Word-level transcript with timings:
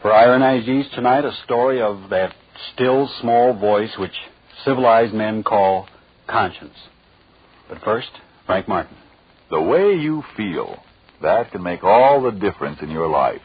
For 0.00 0.12
Ironized 0.12 0.68
Yeast 0.68 0.94
tonight, 0.94 1.24
a 1.24 1.32
story 1.44 1.82
of 1.82 2.10
that 2.10 2.32
still 2.72 3.10
small 3.20 3.52
voice 3.52 3.90
which 3.98 4.14
civilized 4.64 5.12
men 5.12 5.42
call 5.42 5.88
conscience. 6.28 6.76
But 7.68 7.82
first, 7.82 8.10
Frank 8.46 8.68
Martin. 8.68 8.96
The 9.50 9.60
way 9.60 9.94
you 9.94 10.22
feel, 10.36 10.80
that 11.20 11.50
can 11.50 11.64
make 11.64 11.82
all 11.82 12.22
the 12.22 12.30
difference 12.30 12.78
in 12.80 12.90
your 12.90 13.08
life. 13.08 13.42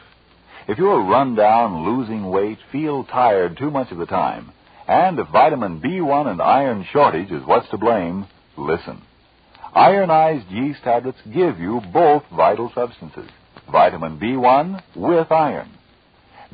If 0.68 0.78
you're 0.78 1.02
run 1.02 1.34
down, 1.34 1.84
losing 1.84 2.28
weight, 2.28 2.58
feel 2.70 3.02
tired 3.02 3.56
too 3.58 3.72
much 3.72 3.90
of 3.90 3.98
the 3.98 4.06
time, 4.06 4.52
and 4.86 5.18
if 5.18 5.26
vitamin 5.30 5.80
B1 5.80 6.28
and 6.28 6.40
iron 6.40 6.86
shortage 6.92 7.32
is 7.32 7.44
what's 7.44 7.68
to 7.70 7.78
blame, 7.78 8.28
listen. 8.56 9.02
Ironized 9.74 10.48
yeast 10.50 10.84
tablets 10.84 11.18
give 11.24 11.58
you 11.58 11.80
both 11.92 12.22
vital 12.32 12.70
substances, 12.76 13.28
vitamin 13.72 14.20
B1 14.20 14.80
with 14.94 15.32
iron. 15.32 15.68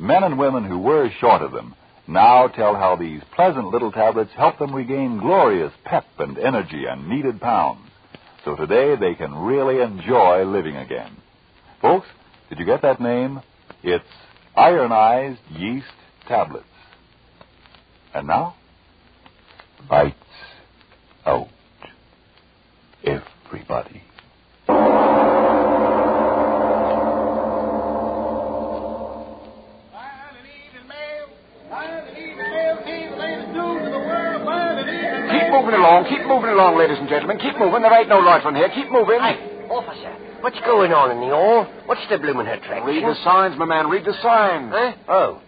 Men 0.01 0.23
and 0.23 0.39
women 0.39 0.63
who 0.63 0.79
were 0.79 1.11
short 1.19 1.43
of 1.43 1.51
them 1.51 1.75
now 2.07 2.47
tell 2.47 2.73
how 2.73 2.95
these 2.95 3.21
pleasant 3.35 3.67
little 3.67 3.91
tablets 3.91 4.31
help 4.35 4.57
them 4.57 4.73
regain 4.73 5.19
glorious 5.19 5.71
pep 5.85 6.05
and 6.17 6.39
energy 6.39 6.85
and 6.89 7.07
needed 7.07 7.39
pounds. 7.39 7.87
So 8.43 8.55
today 8.55 8.95
they 8.95 9.13
can 9.13 9.35
really 9.35 9.79
enjoy 9.79 10.43
living 10.43 10.75
again. 10.75 11.15
Folks, 11.83 12.07
did 12.49 12.57
you 12.57 12.65
get 12.65 12.81
that 12.81 12.99
name? 12.99 13.41
It's 13.83 14.03
ironized 14.55 15.39
yeast 15.51 15.85
tablets. 16.27 16.65
And 18.15 18.25
now, 18.25 18.55
lights 19.87 20.17
out. 21.27 21.47
Everybody. 23.03 24.01
Moving 35.71 35.85
along, 35.85 36.03
keep 36.09 36.27
moving 36.27 36.49
along, 36.51 36.77
ladies 36.77 36.97
and 36.99 37.07
gentlemen. 37.07 37.39
Keep 37.39 37.57
moving. 37.57 37.81
There 37.81 37.93
ain't 37.93 38.09
no 38.09 38.19
light 38.19 38.43
from 38.43 38.55
here. 38.55 38.67
Keep 38.75 38.91
moving. 38.91 39.19
Hey, 39.19 39.39
officer, 39.71 40.11
what's 40.41 40.59
going 40.67 40.91
on 40.91 41.11
in 41.11 41.19
the 41.23 41.31
hall? 41.31 41.63
What's 41.85 42.03
the 42.09 42.17
bloomin' 42.17 42.47
attraction? 42.47 42.83
Read 42.83 43.03
the 43.03 43.15
signs, 43.23 43.57
my 43.57 43.65
man. 43.65 43.87
Read 43.87 44.03
the 44.03 44.15
signs. 44.21 44.67
Huh? 44.67 44.91
Oh, 45.07 45.41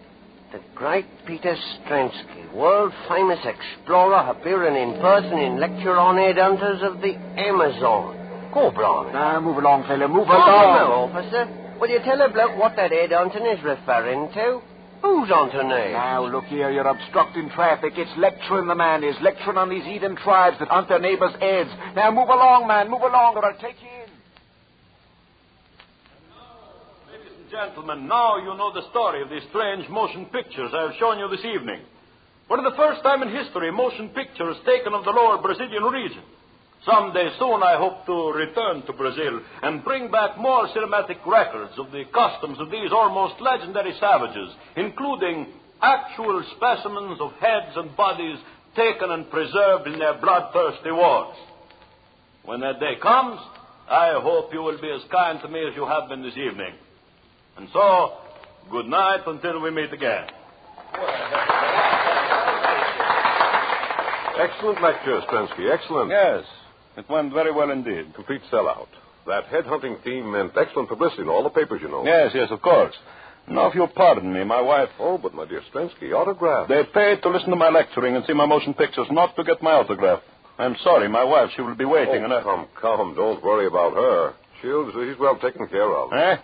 the 0.52 0.60
great 0.74 1.04
Peter 1.26 1.52
Stransky, 1.52 2.54
world-famous 2.54 3.40
explorer, 3.44 4.32
appearing 4.32 4.76
in 4.80 5.00
person 5.00 5.36
in 5.36 5.60
lecture 5.60 5.98
on 5.98 6.16
headhunters 6.16 6.80
of 6.80 7.02
the 7.02 7.14
Amazon. 7.36 8.50
Go, 8.54 8.70
Brown. 8.70 9.12
Now, 9.12 9.40
move 9.40 9.58
along, 9.58 9.84
fella. 9.84 10.08
Move 10.08 10.28
along. 10.28 10.40
now, 10.40 10.92
officer. 11.10 11.76
Will 11.80 11.90
you 11.90 11.98
tell 12.00 12.20
a 12.22 12.30
bloke 12.30 12.56
what 12.56 12.76
that 12.76 12.92
headhunting 12.92 13.44
is 13.52 13.62
referring 13.64 14.32
to? 14.32 14.62
Who's 15.04 15.30
on 15.30 15.50
to 15.52 15.62
name? 15.68 15.92
Now, 15.92 16.24
look 16.24 16.44
here. 16.44 16.70
You're 16.70 16.88
obstructing 16.88 17.50
traffic. 17.50 17.92
It's 17.94 18.10
lecturing 18.16 18.66
the 18.66 18.74
man 18.74 19.04
is. 19.04 19.14
Lecturing 19.20 19.58
on 19.58 19.68
these 19.68 19.84
heathen 19.84 20.16
tribes 20.16 20.56
that 20.60 20.68
hunt 20.68 20.88
their 20.88 20.98
neighbors' 20.98 21.36
heads. 21.40 21.68
Now, 21.94 22.10
move 22.10 22.32
along, 22.32 22.66
man. 22.68 22.88
Move 22.88 23.02
along, 23.02 23.36
or 23.36 23.44
I'll 23.44 23.60
take 23.60 23.76
you 23.84 23.92
in. 24.00 24.08
Ladies 27.12 27.36
and 27.36 27.50
gentlemen, 27.50 28.08
now 28.08 28.38
you 28.38 28.56
know 28.56 28.72
the 28.72 28.88
story 28.88 29.20
of 29.20 29.28
these 29.28 29.44
strange 29.50 29.86
motion 29.90 30.24
pictures 30.32 30.72
I 30.72 30.88
have 30.88 30.96
shown 30.98 31.18
you 31.18 31.28
this 31.28 31.44
evening. 31.44 31.84
For 32.48 32.56
the 32.56 32.72
first 32.74 33.02
time 33.02 33.20
in 33.20 33.28
history, 33.28 33.70
motion 33.72 34.08
pictures 34.08 34.56
taken 34.64 34.94
of 34.94 35.04
the 35.04 35.10
lower 35.10 35.36
Brazilian 35.36 35.84
region. 35.84 36.24
Someday 36.84 37.30
soon 37.38 37.62
I 37.62 37.76
hope 37.78 38.04
to 38.04 38.32
return 38.36 38.82
to 38.86 38.92
Brazil 38.92 39.40
and 39.62 39.82
bring 39.82 40.10
back 40.10 40.36
more 40.36 40.68
cinematic 40.68 41.24
records 41.26 41.72
of 41.78 41.90
the 41.92 42.04
customs 42.12 42.58
of 42.60 42.70
these 42.70 42.92
almost 42.92 43.40
legendary 43.40 43.94
savages, 43.98 44.50
including 44.76 45.46
actual 45.80 46.44
specimens 46.56 47.20
of 47.20 47.32
heads 47.40 47.72
and 47.76 47.96
bodies 47.96 48.38
taken 48.76 49.10
and 49.12 49.30
preserved 49.30 49.86
in 49.86 49.98
their 49.98 50.20
bloodthirsty 50.20 50.90
wars. 50.90 51.36
When 52.44 52.60
that 52.60 52.80
day 52.80 52.96
comes, 53.00 53.40
I 53.88 54.20
hope 54.20 54.52
you 54.52 54.60
will 54.60 54.80
be 54.80 54.90
as 54.90 55.00
kind 55.10 55.40
to 55.40 55.48
me 55.48 55.60
as 55.66 55.74
you 55.74 55.86
have 55.86 56.10
been 56.10 56.22
this 56.22 56.36
evening. 56.36 56.74
And 57.56 57.68
so, 57.72 58.12
good 58.70 58.86
night 58.86 59.22
until 59.26 59.60
we 59.62 59.70
meet 59.70 59.92
again. 59.92 60.26
Excellent 64.36 64.82
lecture, 64.82 65.20
Stransky. 65.26 65.70
Excellent. 65.72 66.10
Yes, 66.10 66.44
it 66.96 67.08
went 67.08 67.32
very 67.32 67.52
well 67.52 67.70
indeed. 67.70 68.14
Complete 68.14 68.42
sellout. 68.52 68.88
That 69.26 69.44
headhunting 69.46 70.02
theme 70.04 70.30
meant 70.30 70.52
excellent 70.56 70.88
publicity 70.88 71.22
in 71.22 71.28
all 71.28 71.42
the 71.42 71.50
papers, 71.50 71.80
you 71.82 71.88
know. 71.88 72.04
Yes, 72.04 72.32
yes, 72.34 72.48
of 72.50 72.60
course. 72.60 72.94
Now, 73.48 73.66
if 73.66 73.74
you'll 73.74 73.88
pardon 73.88 74.32
me, 74.32 74.42
my 74.44 74.60
wife. 74.60 74.88
Oh, 74.98 75.18
but 75.18 75.34
my 75.34 75.44
dear 75.46 75.62
Stransky, 75.68 76.12
autograph. 76.12 76.68
They 76.68 76.82
paid 76.94 77.22
to 77.22 77.28
listen 77.28 77.50
to 77.50 77.56
my 77.56 77.68
lecturing 77.68 78.16
and 78.16 78.24
see 78.26 78.32
my 78.32 78.46
motion 78.46 78.74
pictures, 78.74 79.06
not 79.10 79.36
to 79.36 79.44
get 79.44 79.62
my 79.62 79.72
autograph. 79.72 80.20
I'm 80.58 80.76
sorry, 80.84 81.08
my 81.08 81.24
wife, 81.24 81.50
she 81.56 81.62
will 81.62 81.74
be 81.74 81.84
waiting, 81.84 82.22
oh, 82.22 82.24
and 82.24 82.32
I. 82.32 82.42
come, 82.42 82.66
come. 82.80 83.14
Don't 83.14 83.42
worry 83.42 83.66
about 83.66 83.94
her. 83.94 84.34
She'll, 84.62 84.90
she's 84.92 85.18
well 85.18 85.36
taken 85.36 85.66
care 85.68 85.94
of. 85.94 86.12
Eh? 86.12 86.36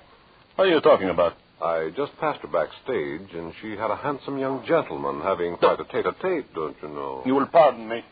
What 0.56 0.66
are 0.66 0.71
you 0.71 0.81
talking 0.81 1.09
about? 1.09 1.34
I 1.62 1.91
just 1.97 2.16
passed 2.19 2.41
her 2.41 2.49
backstage, 2.49 3.34
and 3.34 3.53
she 3.62 3.72
had 3.72 3.91
a 3.91 3.97
handsome 3.97 4.39
young 4.39 4.65
gentleman 4.66 5.21
having 5.21 5.56
quite 5.56 5.78
a 5.78 5.84
tete-a-tete, 5.84 6.55
don't 6.55 6.77
you 6.83 6.89
know? 6.89 7.22
You 7.25 7.34
will 7.34 7.47
pardon 7.47 7.89
me. 7.89 8.03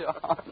John. 0.00 0.42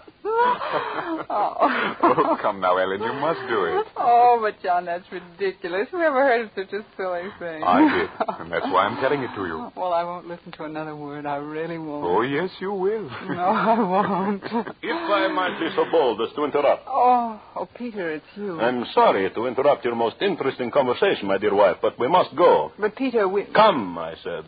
oh, 1.31 2.37
come 2.43 2.61
now, 2.61 2.77
Ellen. 2.77 3.03
You 3.03 3.13
must 3.15 3.41
do 3.49 3.65
it. 3.65 3.87
Oh, 3.97 4.39
but 4.41 4.63
John, 4.63 4.85
that's 4.85 5.05
ridiculous. 5.11 5.89
Who 5.91 6.01
ever 6.01 6.23
heard 6.25 6.43
of 6.47 6.51
such 6.55 6.73
a 6.73 6.85
silly 6.97 7.29
thing? 7.39 7.63
I 7.63 7.81
did, 7.99 8.11
and 8.41 8.53
that's 8.53 8.67
why 8.67 8.87
I'm 8.87 9.01
telling 9.01 9.23
it 9.23 9.35
to 9.35 9.47
you. 9.47 9.71
Well, 9.83 9.93
I 9.93 10.05
won't 10.05 10.29
listen 10.29 10.53
to 10.53 10.65
another 10.65 10.95
word. 10.95 11.27
I 11.27 11.37
really 11.37 11.79
won't. 11.79 12.05
Oh, 12.07 12.23
yes, 12.23 12.51
you 12.61 12.73
will. 12.73 13.09
No, 13.29 13.43
I 13.43 13.79
won't. 13.79 14.43
If 14.83 15.11
I 15.11 15.29
might 15.29 15.59
be 15.59 15.69
so 15.75 15.85
bold 15.91 16.21
as 16.21 16.29
to 16.37 16.45
interrupt. 16.45 16.85
Oh, 16.87 17.41
oh, 17.57 17.69
Peter, 17.77 18.11
it's 18.13 18.25
you. 18.37 18.61
I'm 18.61 18.85
sorry 18.95 19.29
to 19.35 19.47
interrupt 19.47 19.85
your 19.85 19.95
most 19.95 20.17
interesting 20.21 20.71
conversation, 20.71 21.27
my 21.27 21.39
dear 21.39 21.55
wife, 21.55 21.77
but 21.83 21.99
we 21.99 22.07
must 22.09 22.37
go. 22.37 22.73
But 22.79 22.95
Peter, 22.97 23.27
we. 23.27 23.45
Come, 23.55 23.99
I 23.99 24.15
said. 24.23 24.45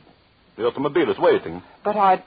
The 0.56 0.64
automobile 0.66 1.10
is 1.10 1.18
waiting. 1.18 1.62
But 1.84 1.96
I. 1.96 2.22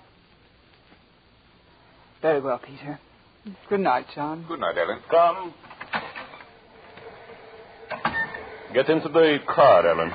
Very 2.27 2.41
well, 2.41 2.59
Peter. 2.59 2.99
Good 3.69 3.79
night, 3.79 4.05
John. 4.13 4.43
Good 4.49 4.59
night, 4.59 4.77
Ellen. 4.77 4.99
Come. 5.09 5.53
Get 8.73 8.89
into 8.89 9.07
the 9.07 9.37
car, 9.47 9.87
Ellen. 9.87 10.11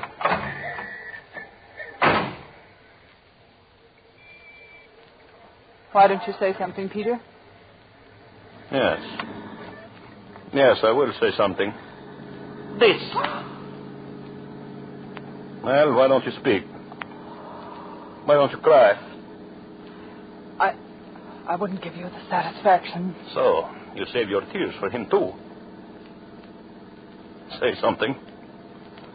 Why 5.91 6.07
don't 6.07 6.21
you 6.27 6.35
say 6.39 6.53
something, 6.59 6.87
Peter? 6.87 7.19
Yes. 8.71 8.99
Yes, 10.53 10.77
I 10.83 10.91
will 10.91 11.13
say 11.19 11.31
something. 11.35 11.73
This. 12.79 13.01
Well, 15.63 15.93
why 15.95 16.07
don't 16.07 16.23
you 16.25 16.31
speak? 16.39 16.63
Why 18.25 18.35
don't 18.35 18.51
you 18.51 18.59
cry? 18.59 19.12
I. 21.53 21.55
Wouldn't 21.55 21.83
give 21.83 21.95
you 21.95 22.05
the 22.05 22.29
satisfaction. 22.29 23.15
So, 23.33 23.69
you 23.95 24.05
save 24.11 24.27
your 24.27 24.41
tears 24.51 24.73
for 24.79 24.89
him, 24.89 25.07
too. 25.09 25.33
Say 27.59 27.75
something. 27.79 28.15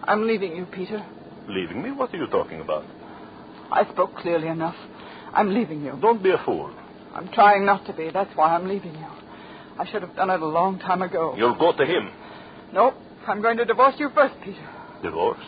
I'm 0.05 0.27
leaving 0.27 0.55
you, 0.55 0.65
Peter. 0.67 1.05
Leaving 1.49 1.83
me? 1.83 1.91
What 1.91 2.15
are 2.15 2.17
you 2.17 2.29
talking 2.29 2.61
about? 2.61 2.85
I 3.73 3.85
spoke 3.91 4.15
clearly 4.17 4.47
enough. 4.49 4.77
I'm 5.35 5.53
leaving 5.53 5.85
you. 5.85 5.99
Don't 6.01 6.23
be 6.23 6.31
a 6.31 6.39
fool. 6.45 6.73
I'm 7.13 7.29
trying 7.33 7.67
not 7.67 7.85
to 7.87 7.93
be. 7.93 8.11
That's 8.11 8.35
why 8.37 8.55
I'm 8.55 8.69
leaving 8.69 8.95
you. 8.95 9.07
I 9.79 9.91
should 9.91 10.03
have 10.03 10.15
done 10.15 10.31
it 10.31 10.41
a 10.41 10.47
long 10.47 10.79
time 10.79 11.03
ago. 11.03 11.35
You'll 11.37 11.59
go 11.59 11.73
to 11.77 11.85
him. 11.85 12.11
No, 12.73 12.95
I'm 13.27 13.43
going 13.43 13.57
to 13.57 13.65
divorce 13.65 13.95
you 13.99 14.11
first, 14.15 14.35
Peter. 14.45 14.67
Divorce? 15.03 15.41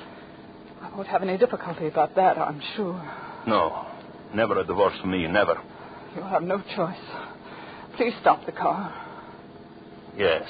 I 0.82 0.94
won't 0.96 1.08
have 1.08 1.22
any 1.22 1.38
difficulty 1.38 1.86
about 1.86 2.16
that, 2.16 2.36
I'm 2.36 2.60
sure. 2.76 3.00
No. 3.46 3.86
Never 4.34 4.58
a 4.58 4.64
divorce 4.64 4.94
for 5.00 5.06
me, 5.06 5.26
never. 5.28 5.56
You'll 6.14 6.24
have 6.28 6.42
no 6.42 6.62
choice. 6.76 6.96
Please 7.96 8.14
stop 8.20 8.44
the 8.46 8.52
car. 8.52 8.94
Yes. 10.16 10.42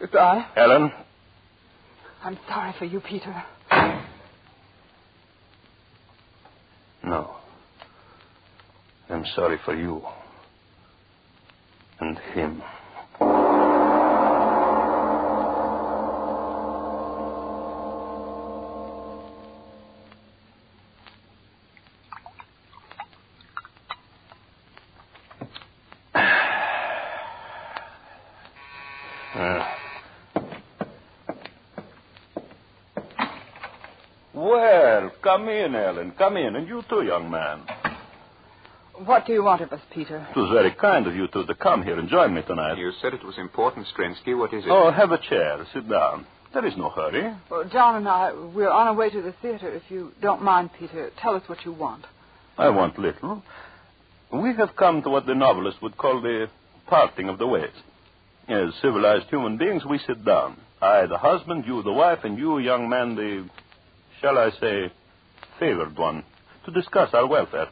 Goodbye. 0.00 0.46
Ellen? 0.56 0.90
I'm 2.22 2.38
sorry 2.48 2.74
for 2.78 2.84
you, 2.86 3.00
Peter. 3.00 3.44
No. 7.04 7.36
I'm 9.10 9.24
sorry 9.34 9.58
for 9.64 9.74
you. 9.74 10.02
And 12.00 12.18
him. 12.34 12.62
Uh. 29.34 29.64
Well, 34.32 35.10
come 35.44 35.52
in, 35.52 35.74
Ellen. 35.74 36.12
Come 36.16 36.36
in. 36.36 36.56
And 36.56 36.66
you 36.66 36.82
too, 36.88 37.02
young 37.02 37.30
man. 37.30 37.62
What 39.04 39.26
do 39.26 39.32
you 39.32 39.42
want 39.42 39.60
of 39.60 39.72
us, 39.72 39.80
Peter? 39.92 40.26
It 40.34 40.38
was 40.38 40.50
very 40.52 40.72
kind 40.74 41.06
of 41.06 41.14
you 41.14 41.26
two 41.28 41.44
to 41.46 41.54
come 41.54 41.82
here 41.82 41.98
and 41.98 42.08
join 42.08 42.32
me 42.32 42.42
tonight. 42.42 42.78
You 42.78 42.92
said 43.02 43.12
it 43.12 43.24
was 43.24 43.36
important, 43.38 43.86
Stransky. 43.88 44.34
What 44.34 44.54
is 44.54 44.64
it? 44.64 44.70
Oh, 44.70 44.90
have 44.90 45.10
a 45.10 45.18
chair. 45.18 45.66
Sit 45.74 45.88
down. 45.88 46.26
There 46.54 46.64
is 46.64 46.74
no 46.76 46.88
hurry. 46.88 47.34
Well, 47.50 47.68
John 47.70 47.96
and 47.96 48.08
I, 48.08 48.32
we're 48.32 48.70
on 48.70 48.86
our 48.86 48.94
way 48.94 49.10
to 49.10 49.20
the 49.20 49.34
theater. 49.42 49.68
If 49.70 49.82
you 49.88 50.12
don't 50.22 50.42
mind, 50.42 50.70
Peter, 50.78 51.10
tell 51.20 51.34
us 51.34 51.42
what 51.46 51.64
you 51.64 51.72
want. 51.72 52.04
I 52.56 52.68
want 52.70 52.98
little. 52.98 53.42
We 54.32 54.54
have 54.54 54.76
come 54.76 55.02
to 55.02 55.10
what 55.10 55.26
the 55.26 55.34
novelist 55.34 55.82
would 55.82 55.98
call 55.98 56.22
the 56.22 56.46
parting 56.86 57.28
of 57.28 57.38
the 57.38 57.46
ways. 57.46 57.74
As 58.48 58.72
civilized 58.80 59.26
human 59.28 59.58
beings, 59.58 59.84
we 59.84 59.98
sit 60.06 60.24
down. 60.24 60.56
I, 60.80 61.06
the 61.06 61.18
husband, 61.18 61.64
you, 61.66 61.82
the 61.82 61.92
wife, 61.92 62.20
and 62.22 62.38
you, 62.38 62.58
young 62.58 62.88
man, 62.88 63.16
the, 63.16 63.48
shall 64.20 64.38
I 64.38 64.50
say, 64.60 64.92
favored 65.58 65.96
one, 65.96 66.24
to 66.64 66.72
discuss 66.72 67.10
our 67.12 67.26
welfare. 67.26 67.68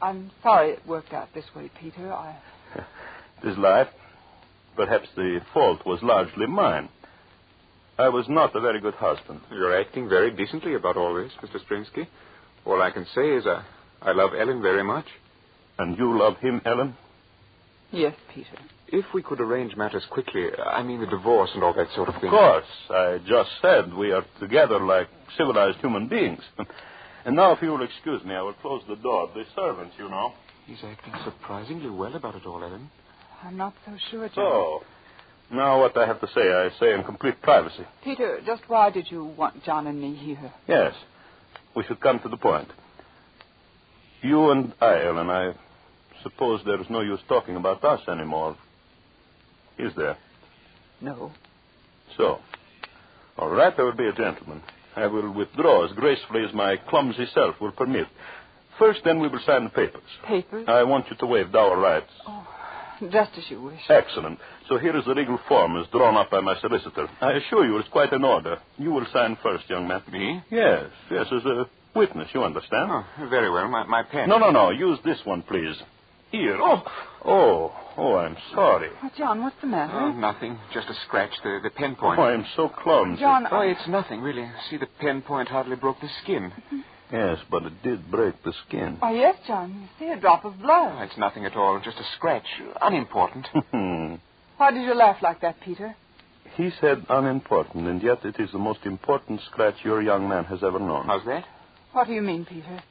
I'm 0.00 0.30
sorry 0.42 0.70
it 0.72 0.86
worked 0.86 1.12
out 1.12 1.28
this 1.34 1.44
way, 1.54 1.70
Peter. 1.80 2.12
I. 2.12 2.36
It 3.42 3.50
is 3.50 3.58
life. 3.58 3.88
Perhaps 4.76 5.08
the 5.14 5.40
fault 5.52 5.84
was 5.84 5.98
largely 6.02 6.46
mine. 6.46 6.88
I 7.98 8.08
was 8.08 8.26
not 8.28 8.56
a 8.56 8.60
very 8.60 8.80
good 8.80 8.94
husband. 8.94 9.40
You're 9.50 9.78
acting 9.78 10.08
very 10.08 10.30
decently 10.30 10.74
about 10.74 10.96
all 10.96 11.14
this, 11.14 11.32
Mr. 11.42 11.62
Stransky. 11.64 12.08
All 12.64 12.80
I 12.80 12.90
can 12.90 13.06
say 13.14 13.28
is 13.28 13.46
I, 13.46 13.62
I 14.02 14.12
love 14.12 14.30
Ellen 14.34 14.62
very 14.62 14.82
much. 14.82 15.06
And 15.78 15.96
you 15.98 16.18
love 16.18 16.38
him, 16.38 16.60
Ellen? 16.64 16.94
Yes, 17.90 18.14
Peter. 18.34 18.58
If 18.88 19.04
we 19.14 19.22
could 19.22 19.40
arrange 19.40 19.76
matters 19.76 20.04
quickly, 20.10 20.48
I 20.64 20.82
mean 20.82 21.00
the 21.00 21.06
divorce 21.06 21.50
and 21.54 21.62
all 21.62 21.74
that 21.74 21.88
sort 21.94 22.08
of 22.08 22.14
thing. 22.16 22.30
Of 22.30 22.30
course. 22.30 22.64
I 22.90 23.18
just 23.26 23.50
said 23.62 23.94
we 23.94 24.12
are 24.12 24.24
together 24.40 24.80
like 24.80 25.08
civilized 25.36 25.78
human 25.78 26.08
beings. 26.08 26.42
And 27.26 27.34
now, 27.34 27.50
if 27.50 27.60
you 27.60 27.70
will 27.70 27.82
excuse 27.82 28.22
me, 28.24 28.36
I 28.36 28.42
will 28.42 28.54
close 28.54 28.82
the 28.88 28.94
door. 28.94 29.28
The 29.34 29.42
servants, 29.56 29.96
you 29.98 30.08
know. 30.08 30.32
He's 30.64 30.78
acting 30.84 31.12
surprisingly 31.24 31.90
well 31.90 32.14
about 32.14 32.36
it 32.36 32.46
all, 32.46 32.62
Ellen. 32.62 32.88
I'm 33.42 33.56
not 33.56 33.74
so 33.84 33.96
sure, 34.12 34.28
John. 34.28 34.38
Oh. 34.38 34.82
now 35.50 35.80
what 35.80 35.96
I 35.96 36.06
have 36.06 36.20
to 36.20 36.28
say, 36.28 36.40
I 36.52 36.70
say 36.78 36.94
in 36.94 37.02
complete 37.02 37.42
privacy. 37.42 37.84
Peter, 38.04 38.38
just 38.46 38.62
why 38.68 38.90
did 38.90 39.10
you 39.10 39.24
want 39.24 39.64
John 39.64 39.88
and 39.88 40.00
me 40.00 40.14
here? 40.14 40.52
Yes, 40.68 40.94
we 41.74 41.82
should 41.82 42.00
come 42.00 42.20
to 42.20 42.28
the 42.28 42.36
point. 42.36 42.68
You 44.22 44.52
and 44.52 44.72
I, 44.80 45.04
Ellen, 45.04 45.28
I 45.28 45.52
suppose 46.22 46.60
there 46.64 46.80
is 46.80 46.86
no 46.90 47.00
use 47.00 47.20
talking 47.28 47.56
about 47.56 47.84
us 47.84 48.00
anymore. 48.08 48.56
Is 49.78 49.92
there? 49.96 50.16
No. 51.00 51.32
So, 52.16 52.38
all 53.36 53.50
right, 53.50 53.76
there 53.76 53.84
will 53.84 53.96
be 53.96 54.06
a 54.06 54.12
gentleman. 54.12 54.62
I 54.96 55.06
will 55.06 55.30
withdraw 55.30 55.84
as 55.84 55.92
gracefully 55.92 56.44
as 56.44 56.54
my 56.54 56.76
clumsy 56.88 57.26
self 57.34 57.60
will 57.60 57.72
permit. 57.72 58.06
First, 58.78 59.00
then, 59.04 59.20
we 59.20 59.28
will 59.28 59.40
sign 59.46 59.64
the 59.64 59.70
papers. 59.70 60.02
Papers? 60.26 60.64
I 60.68 60.82
want 60.82 61.06
you 61.10 61.16
to 61.16 61.26
waive 61.26 61.52
dower 61.52 61.78
rights. 61.78 62.10
Oh, 62.26 62.46
just 63.10 63.30
as 63.36 63.44
you 63.48 63.62
wish. 63.62 63.80
Excellent. 63.88 64.38
So 64.68 64.78
here 64.78 64.96
is 64.96 65.04
the 65.04 65.12
legal 65.14 65.38
form 65.48 65.76
as 65.76 65.86
drawn 65.88 66.16
up 66.16 66.30
by 66.30 66.40
my 66.40 66.58
solicitor. 66.60 67.08
I 67.20 67.32
assure 67.32 67.64
you 67.66 67.78
it's 67.78 67.88
quite 67.88 68.12
in 68.12 68.24
order. 68.24 68.58
You 68.78 68.90
will 68.90 69.06
sign 69.12 69.36
first, 69.42 69.68
young 69.68 69.86
man. 69.86 70.02
Me? 70.10 70.42
Yes, 70.50 70.86
yes, 71.10 71.26
as 71.32 71.44
a 71.44 71.66
witness, 71.94 72.28
you 72.34 72.42
understand? 72.42 72.90
Oh, 72.90 73.04
very 73.30 73.50
well. 73.50 73.68
My, 73.68 73.84
my 73.84 74.02
pen. 74.02 74.28
No, 74.28 74.38
no, 74.38 74.50
no. 74.50 74.70
Use 74.70 74.98
this 75.04 75.18
one, 75.24 75.42
please. 75.42 75.76
Here. 76.30 76.58
Oh, 76.60 76.82
oh, 77.24 77.72
oh, 77.96 78.16
I'm 78.16 78.36
sorry. 78.54 78.88
Oh, 79.02 79.10
John, 79.16 79.42
what's 79.42 79.56
the 79.60 79.66
matter? 79.68 79.92
Oh, 79.92 80.12
nothing. 80.12 80.58
Just 80.74 80.88
a 80.88 80.94
scratch. 81.06 81.30
The, 81.42 81.60
the 81.62 81.70
pen 81.70 81.94
point. 81.94 82.18
Oh, 82.18 82.24
I'm 82.24 82.44
so 82.56 82.68
clumsy. 82.68 83.20
John, 83.20 83.46
Oh, 83.50 83.56
I- 83.58 83.66
it's 83.66 83.86
nothing, 83.88 84.20
really. 84.20 84.48
See, 84.68 84.76
the 84.76 84.88
pen 85.00 85.22
point 85.22 85.48
hardly 85.48 85.76
broke 85.76 86.00
the 86.00 86.08
skin. 86.22 86.50
Mm-hmm. 86.52 86.80
Yes, 87.12 87.38
but 87.50 87.62
it 87.62 87.82
did 87.84 88.10
break 88.10 88.42
the 88.42 88.52
skin. 88.66 88.98
Oh, 89.00 89.14
yes, 89.14 89.36
John. 89.46 89.70
You 89.82 89.88
see 90.06 90.12
a 90.12 90.18
drop 90.20 90.44
of 90.44 90.54
Oh, 90.58 90.62
blood. 90.62 91.02
it's 91.08 91.16
nothing 91.16 91.44
at 91.46 91.54
all. 91.56 91.80
Just 91.84 91.98
a 91.98 92.04
scratch. 92.16 92.46
Unimportant. 92.82 93.46
Why 94.56 94.70
did 94.72 94.82
you 94.82 94.94
laugh 94.94 95.18
like 95.22 95.40
that, 95.42 95.60
Peter? 95.60 95.94
he 96.56 96.70
said 96.80 97.04
unimportant, 97.10 97.86
and 97.86 98.02
yet 98.02 98.24
it 98.24 98.36
is 98.40 98.50
the 98.50 98.58
most 98.58 98.80
important 98.86 99.40
scratch 99.52 99.74
your 99.84 100.00
young 100.00 100.26
man 100.28 100.44
has 100.44 100.62
ever 100.64 100.78
known. 100.78 101.04
How's 101.06 101.24
that? 101.26 101.44
What 101.92 102.06
do 102.06 102.14
you 102.14 102.22
mean, 102.22 102.46
Peter? 102.46 102.82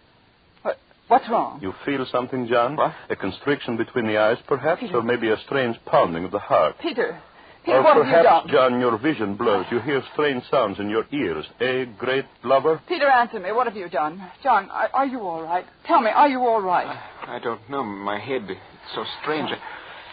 What, 1.07 1.21
what's 1.21 1.29
wrong? 1.29 1.59
You 1.61 1.73
feel 1.85 2.05
something, 2.11 2.47
John? 2.47 2.75
What? 2.75 2.93
A 3.09 3.15
constriction 3.15 3.77
between 3.77 4.07
the 4.07 4.17
eyes, 4.17 4.37
perhaps, 4.47 4.81
Peter. 4.81 4.97
or 4.97 5.01
maybe 5.03 5.29
a 5.29 5.37
strange 5.45 5.77
pounding 5.85 6.25
of 6.25 6.31
the 6.31 6.39
heart. 6.39 6.75
Peter, 6.81 7.19
Peter, 7.63 7.77
or 7.77 7.83
what 7.83 7.97
have 7.97 8.05
you 8.05 8.11
perhaps, 8.11 8.47
done? 8.51 8.71
John, 8.71 8.79
your 8.79 8.97
vision 8.97 9.35
blurs. 9.35 9.65
You 9.71 9.79
hear 9.79 10.01
strange 10.13 10.43
sounds 10.51 10.79
in 10.79 10.89
your 10.89 11.05
ears. 11.11 11.45
A 11.61 11.85
great 11.97 12.25
lover? 12.43 12.81
Peter, 12.87 13.07
answer 13.09 13.39
me. 13.39 13.51
What 13.51 13.67
have 13.67 13.75
you 13.75 13.89
done? 13.89 14.21
John, 14.43 14.69
are, 14.69 14.89
are 14.93 15.05
you 15.05 15.21
all 15.21 15.41
right? 15.43 15.65
Tell 15.87 16.01
me, 16.01 16.09
are 16.09 16.29
you 16.29 16.39
all 16.39 16.61
right? 16.61 16.87
I 17.27 17.39
don't 17.39 17.67
know. 17.69 17.83
My 17.83 18.19
head. 18.19 18.43
It's 18.49 18.59
so 18.95 19.03
strange. 19.21 19.49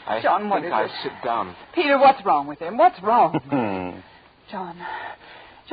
I 0.07 0.21
John, 0.23 0.49
what 0.49 0.63
think 0.63 0.67
is 0.67 0.73
I'll 0.75 0.85
it? 0.87 0.91
sit 1.03 1.13
down. 1.25 1.55
Peter, 1.75 1.99
what's 1.99 2.25
wrong 2.25 2.47
with 2.47 2.59
him? 2.59 2.77
What's 2.77 3.01
wrong? 3.03 3.39
Hmm. 3.51 4.01
John, 4.51 4.77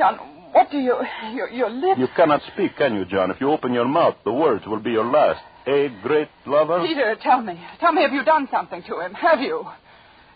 John, 0.00 0.16
what 0.52 0.70
do 0.70 0.78
you... 0.78 0.96
Your, 1.34 1.50
your 1.50 1.68
lips... 1.68 2.00
You 2.00 2.08
cannot 2.16 2.40
speak, 2.54 2.74
can 2.78 2.94
you, 2.94 3.04
John? 3.04 3.30
If 3.30 3.38
you 3.38 3.50
open 3.50 3.74
your 3.74 3.86
mouth, 3.86 4.16
the 4.24 4.32
words 4.32 4.64
will 4.66 4.80
be 4.80 4.92
your 4.92 5.04
last. 5.04 5.42
A 5.66 5.88
great 6.02 6.28
lover? 6.46 6.82
Peter, 6.86 7.14
tell 7.22 7.42
me. 7.42 7.60
Tell 7.80 7.92
me, 7.92 8.00
have 8.00 8.12
you 8.14 8.24
done 8.24 8.48
something 8.50 8.82
to 8.88 9.00
him? 9.00 9.12
Have 9.12 9.40
you? 9.40 9.62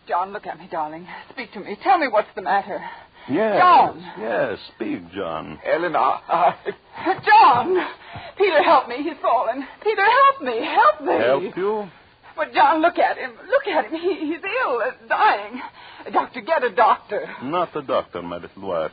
John, 0.07 0.35
look 0.35 0.47
at 0.47 0.59
me, 0.59 0.69
darling. 0.71 1.09
Speak 1.31 1.51
to 1.55 1.61
me. 1.61 1.79
Tell 1.83 1.97
me 1.97 2.09
what's 2.09 2.29
the 2.37 2.43
matter. 2.43 2.79
Yes. 3.27 3.59
John. 3.59 4.13
Yes, 4.21 4.59
speak, 4.77 5.11
John. 5.15 5.59
Ellen, 5.65 5.97
I, 5.97 6.21
I, 6.29 7.15
John! 7.25 7.87
Peter, 8.37 8.63
help 8.63 8.87
me. 8.87 8.97
He's 8.99 9.17
fallen. 9.23 9.67
Peter, 9.83 10.05
help 10.05 10.43
me. 10.43 10.61
Help 10.63 11.01
me. 11.01 11.25
Help 11.25 11.57
you? 11.57 11.89
But, 12.37 12.53
John, 12.53 12.83
look 12.83 12.99
at 12.99 13.17
him. 13.17 13.33
Look 13.49 13.67
at 13.67 13.87
him. 13.87 13.99
He, 13.99 14.27
he's 14.27 14.43
ill, 14.63 14.83
uh, 14.83 15.09
dying. 15.09 15.63
Doctor, 16.13 16.43
get 16.43 16.63
a 16.63 16.75
doctor. 16.75 17.27
Not 17.43 17.75
a 17.75 17.81
doctor, 17.81 18.21
my 18.21 18.37
little 18.37 18.69
wife. 18.69 18.93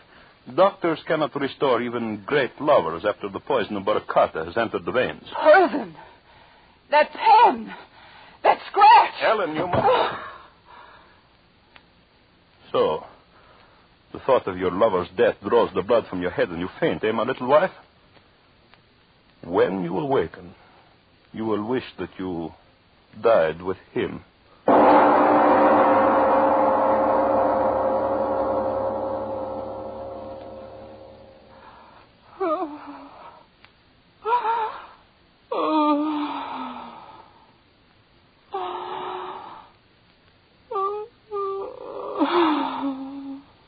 Doctors 0.56 1.00
cannot 1.08 1.36
restore 1.40 1.82
even 1.82 2.24
great 2.26 2.60
lovers 2.60 3.04
after 3.06 3.30
the 3.30 3.40
poison 3.40 3.78
of 3.78 3.84
Baracata 3.84 4.46
has 4.46 4.58
entered 4.58 4.86
the 4.86 4.92
veins. 4.92 5.24
Poison. 5.34 5.96
That 6.90 7.10
pen. 7.12 7.74
That 8.44 8.60
scratch. 8.70 9.14
Ellen, 9.24 9.56
you 9.56 9.68
must. 9.68 10.16
So, 12.72 13.06
the 14.14 14.20
thought 14.20 14.48
of 14.48 14.58
your 14.58 14.72
lover's 14.72 15.08
death 15.16 15.36
draws 15.48 15.74
the 15.74 15.84
blood 15.84 16.06
from 16.10 16.22
your 16.22 16.32
head 16.32 16.50
and 16.50 16.60
you 16.60 16.70
faint, 16.80 17.04
eh, 17.04 17.12
my 17.12 17.24
little 17.24 17.48
wife? 17.48 17.72
when 19.44 19.84
you 19.84 19.98
awaken, 19.98 20.54
you 21.34 21.46
will 21.46 21.64
wish 21.68 21.84
that 21.98 22.10
you 22.18 22.54
died 23.22 23.62
with 23.62 23.78
him. 23.94 24.24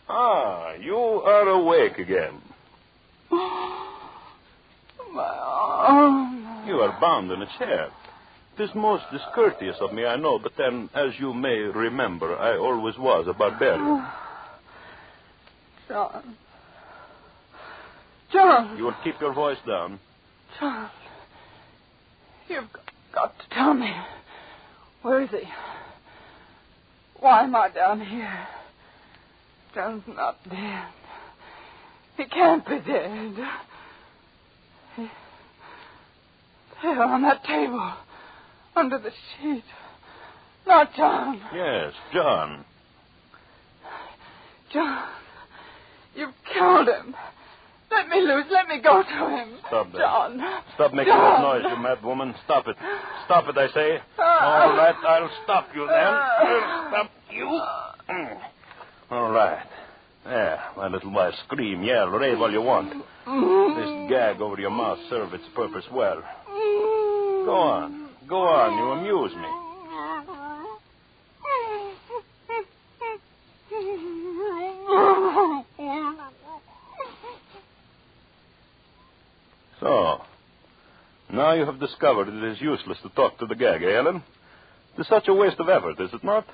Ah, 0.10 0.74
you 0.80 0.96
are 0.96 1.48
awake 1.50 1.98
again. 1.98 2.42
My 5.14 5.24
arm. 5.24 6.68
You 6.68 6.76
are 6.82 6.98
bound 7.00 7.32
in 7.32 7.33
a 7.44 7.58
chair. 7.58 7.90
It 8.58 8.64
is 8.64 8.70
most 8.76 9.04
discourteous 9.12 9.78
of 9.82 9.94
me, 9.94 10.06
I 10.06 10.16
know, 10.16 10.40
but 10.40 10.54
then, 10.58 10.90
as 10.94 11.12
you 11.20 11.34
may 11.34 11.58
remember, 11.58 12.36
I 12.36 12.58
always 12.58 12.98
was 12.98 13.26
a 13.28 13.34
barbarian. 13.34 14.06
John. 15.88 16.36
John. 18.32 18.78
You 18.78 18.86
will 18.86 18.96
keep 19.04 19.20
your 19.20 19.34
voice 19.34 19.58
down. 19.68 20.00
John. 20.60 20.90
You've 22.48 22.70
got 23.14 23.38
to 23.40 23.56
tell 23.56 23.74
me. 23.74 23.92
Where 25.02 25.22
is 25.22 25.30
he? 25.30 25.48
Why 27.20 27.44
am 27.44 27.56
I 27.56 27.70
down 27.70 28.02
here? 28.02 28.48
John's 29.74 30.04
not 30.08 30.38
dead. 30.50 30.88
He 32.18 32.26
can't 32.26 32.66
be 32.68 32.80
dead. 32.80 33.36
He... 34.96 35.08
There 36.84 37.02
on 37.02 37.22
that 37.22 37.44
table. 37.46 37.94
Under 38.76 38.98
the 39.00 39.10
sheet. 39.10 39.64
Not 40.68 40.94
John. 40.96 41.42
Yes, 41.54 41.94
John. 42.14 42.66
John. 44.74 45.10
You've 46.16 46.34
killed 46.54 46.88
him. 46.90 47.16
Let 47.90 48.10
me 48.10 48.22
loose. 48.22 48.46
Let 48.52 48.68
me 48.68 48.82
go 48.82 49.02
to 49.02 49.30
him. 49.30 49.56
Stop 49.68 49.92
that. 49.94 49.98
John. 49.98 50.42
Stop 50.76 50.94
making 50.94 51.14
John. 51.14 51.42
that 51.42 51.64
noise, 51.64 51.64
you 51.70 51.82
mad 51.82 52.04
woman. 52.04 52.34
Stop 52.44 52.68
it. 52.68 52.76
Stop 53.26 53.48
it, 53.48 53.58
I 53.58 53.68
say. 53.74 54.00
All 54.20 54.76
right, 54.76 54.96
I'll 55.08 55.30
stop 55.44 55.68
you 55.74 55.88
then. 55.88 55.96
I'll 55.96 56.90
stop 56.90 57.12
you. 57.32 57.62
Mm. 58.10 58.38
All 59.12 59.32
right. 59.32 59.66
There, 60.26 60.60
my 60.78 60.88
little 60.88 61.12
wife, 61.12 61.34
scream, 61.46 61.84
yell, 61.84 62.08
rave 62.08 62.40
all 62.40 62.52
you 62.52 62.62
want. 62.62 62.94
This 62.94 64.10
gag 64.10 64.42
over 64.42 64.60
your 64.60 64.70
mouth 64.72 65.00
served 65.10 65.34
its 65.34 65.44
purpose 65.54 65.86
well. 65.92 66.24
Go 67.46 67.56
on. 67.56 68.10
Go 68.28 68.42
on. 68.44 68.78
You 68.78 69.12
amuse 69.12 69.36
me. 69.36 69.64
So, 79.82 80.22
now 81.34 81.52
you 81.52 81.66
have 81.66 81.80
discovered 81.82 82.30
it 82.30 82.44
is 82.44 82.62
useless 82.62 82.98
to 83.04 83.10
talk 83.10 83.38
to 83.40 83.46
the 83.46 83.56
gag, 83.56 83.84
eh, 83.84 83.98
Ellen? 83.98 84.24
It 84.98 85.02
is 85.02 85.08
such 85.08 85.28
a 85.28 85.34
waste 85.34 85.60
of 85.60 85.68
effort, 85.68 86.00
is 86.00 86.14
it 86.14 86.24
not? 86.24 86.46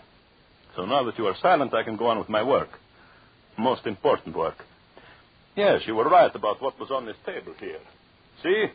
So 0.76 0.86
now 0.86 1.04
that 1.04 1.20
you 1.20 1.28
are 1.28 1.36
silent, 1.40 1.76
I 1.76 1.84
can 1.84 1.98
go 1.98 2.08
on 2.08 2.18
with 2.18 2.30
my 2.30 2.42
work. 2.42 2.70
Most 3.60 3.86
important 3.86 4.38
work. 4.38 4.56
Yes, 5.56 5.82
you 5.86 5.94
were 5.94 6.08
right 6.08 6.34
about 6.34 6.62
what 6.62 6.80
was 6.80 6.92
on 6.92 7.06
this 7.06 7.18
table 7.26 7.54
here. 7.60 7.80
See? 8.42 8.68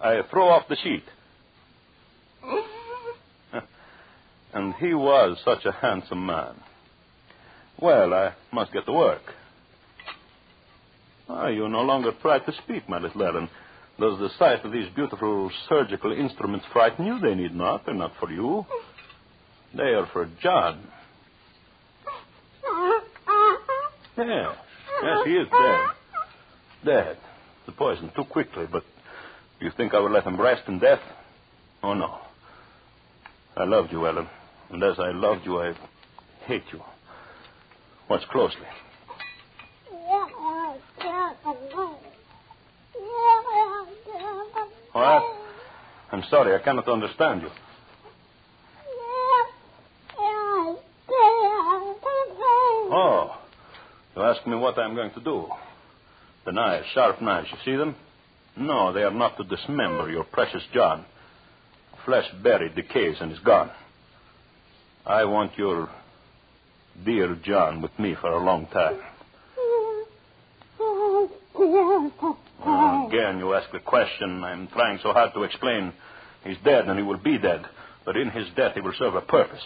I 0.00 0.20
throw 0.30 0.48
off 0.48 0.68
the 0.68 0.76
sheet. 0.76 1.02
and 4.54 4.74
he 4.74 4.94
was 4.94 5.36
such 5.44 5.64
a 5.64 5.72
handsome 5.72 6.24
man. 6.24 6.54
Well, 7.80 8.14
I 8.14 8.34
must 8.52 8.72
get 8.72 8.86
to 8.86 8.92
work. 8.92 9.22
Ah, 11.28 11.48
you 11.48 11.68
no 11.68 11.82
longer 11.82 12.12
try 12.22 12.38
to 12.38 12.52
speak, 12.62 12.88
my 12.88 13.00
little 13.00 13.20
Ellen. 13.20 13.48
Does 13.98 14.18
the 14.20 14.28
sight 14.38 14.64
of 14.64 14.70
these 14.70 14.88
beautiful 14.94 15.50
surgical 15.68 16.12
instruments 16.12 16.66
frighten 16.72 17.04
you? 17.04 17.18
They 17.18 17.34
need 17.34 17.54
not. 17.54 17.84
They're 17.84 17.94
not 17.94 18.12
for 18.20 18.30
you. 18.30 18.64
They 19.76 19.94
are 19.94 20.06
for 20.12 20.30
John. 20.40 20.86
Yes. 24.16 24.56
Yes, 25.02 25.18
he 25.26 25.32
is 25.36 25.48
dead. 25.48 25.80
Dead. 26.84 27.18
The 27.66 27.72
poison 27.72 28.10
too 28.14 28.24
quickly, 28.24 28.66
but 28.70 28.84
you 29.60 29.70
think 29.76 29.94
I 29.94 30.00
would 30.00 30.12
let 30.12 30.24
him 30.24 30.40
rest 30.40 30.62
in 30.68 30.78
death? 30.78 31.00
Oh, 31.82 31.94
no. 31.94 32.18
I 33.56 33.64
loved 33.64 33.92
you, 33.92 34.06
Ellen. 34.06 34.28
And 34.70 34.82
as 34.82 34.98
I 34.98 35.10
loved 35.10 35.44
you, 35.44 35.60
I 35.60 35.74
hate 36.46 36.64
you. 36.72 36.80
Watch 38.08 38.22
closely. 38.30 38.66
What? 44.92 45.22
I'm 46.12 46.22
sorry, 46.30 46.54
I 46.54 46.62
cannot 46.62 46.88
understand 46.88 47.42
you. 47.42 47.50
Oh, 52.96 53.36
you 54.16 54.22
ask 54.34 54.46
me 54.46 54.56
what 54.56 54.78
I'm 54.78 54.94
going 54.94 55.12
to 55.12 55.20
do. 55.20 55.46
The 56.44 56.52
knives, 56.52 56.86
sharp 56.94 57.22
knives, 57.22 57.48
you 57.50 57.58
see 57.64 57.76
them? 57.76 57.94
No, 58.56 58.92
they 58.92 59.02
are 59.02 59.10
not 59.10 59.36
to 59.36 59.44
dismember 59.44 60.10
your 60.10 60.24
precious 60.24 60.62
John. 60.72 61.04
Flesh 62.04 62.26
buried, 62.42 62.74
decays, 62.74 63.16
and 63.20 63.32
is 63.32 63.38
gone. 63.40 63.70
I 65.06 65.24
want 65.24 65.56
your 65.56 65.88
dear 67.04 67.36
John 67.44 67.82
with 67.82 67.98
me 67.98 68.14
for 68.20 68.30
a 68.30 68.44
long 68.44 68.66
time. 68.66 69.00
Oh, 72.66 73.08
again, 73.08 73.38
you 73.38 73.54
ask 73.54 73.70
the 73.72 73.80
question. 73.80 74.44
I'm 74.44 74.68
trying 74.68 74.98
so 75.02 75.12
hard 75.12 75.32
to 75.34 75.42
explain. 75.42 75.92
He's 76.44 76.56
dead, 76.64 76.86
and 76.86 76.98
he 76.98 77.04
will 77.04 77.18
be 77.18 77.38
dead. 77.38 77.64
But 78.04 78.16
in 78.16 78.30
his 78.30 78.46
death, 78.56 78.74
he 78.74 78.80
will 78.80 78.94
serve 78.98 79.14
a 79.14 79.20
purpose. 79.22 79.62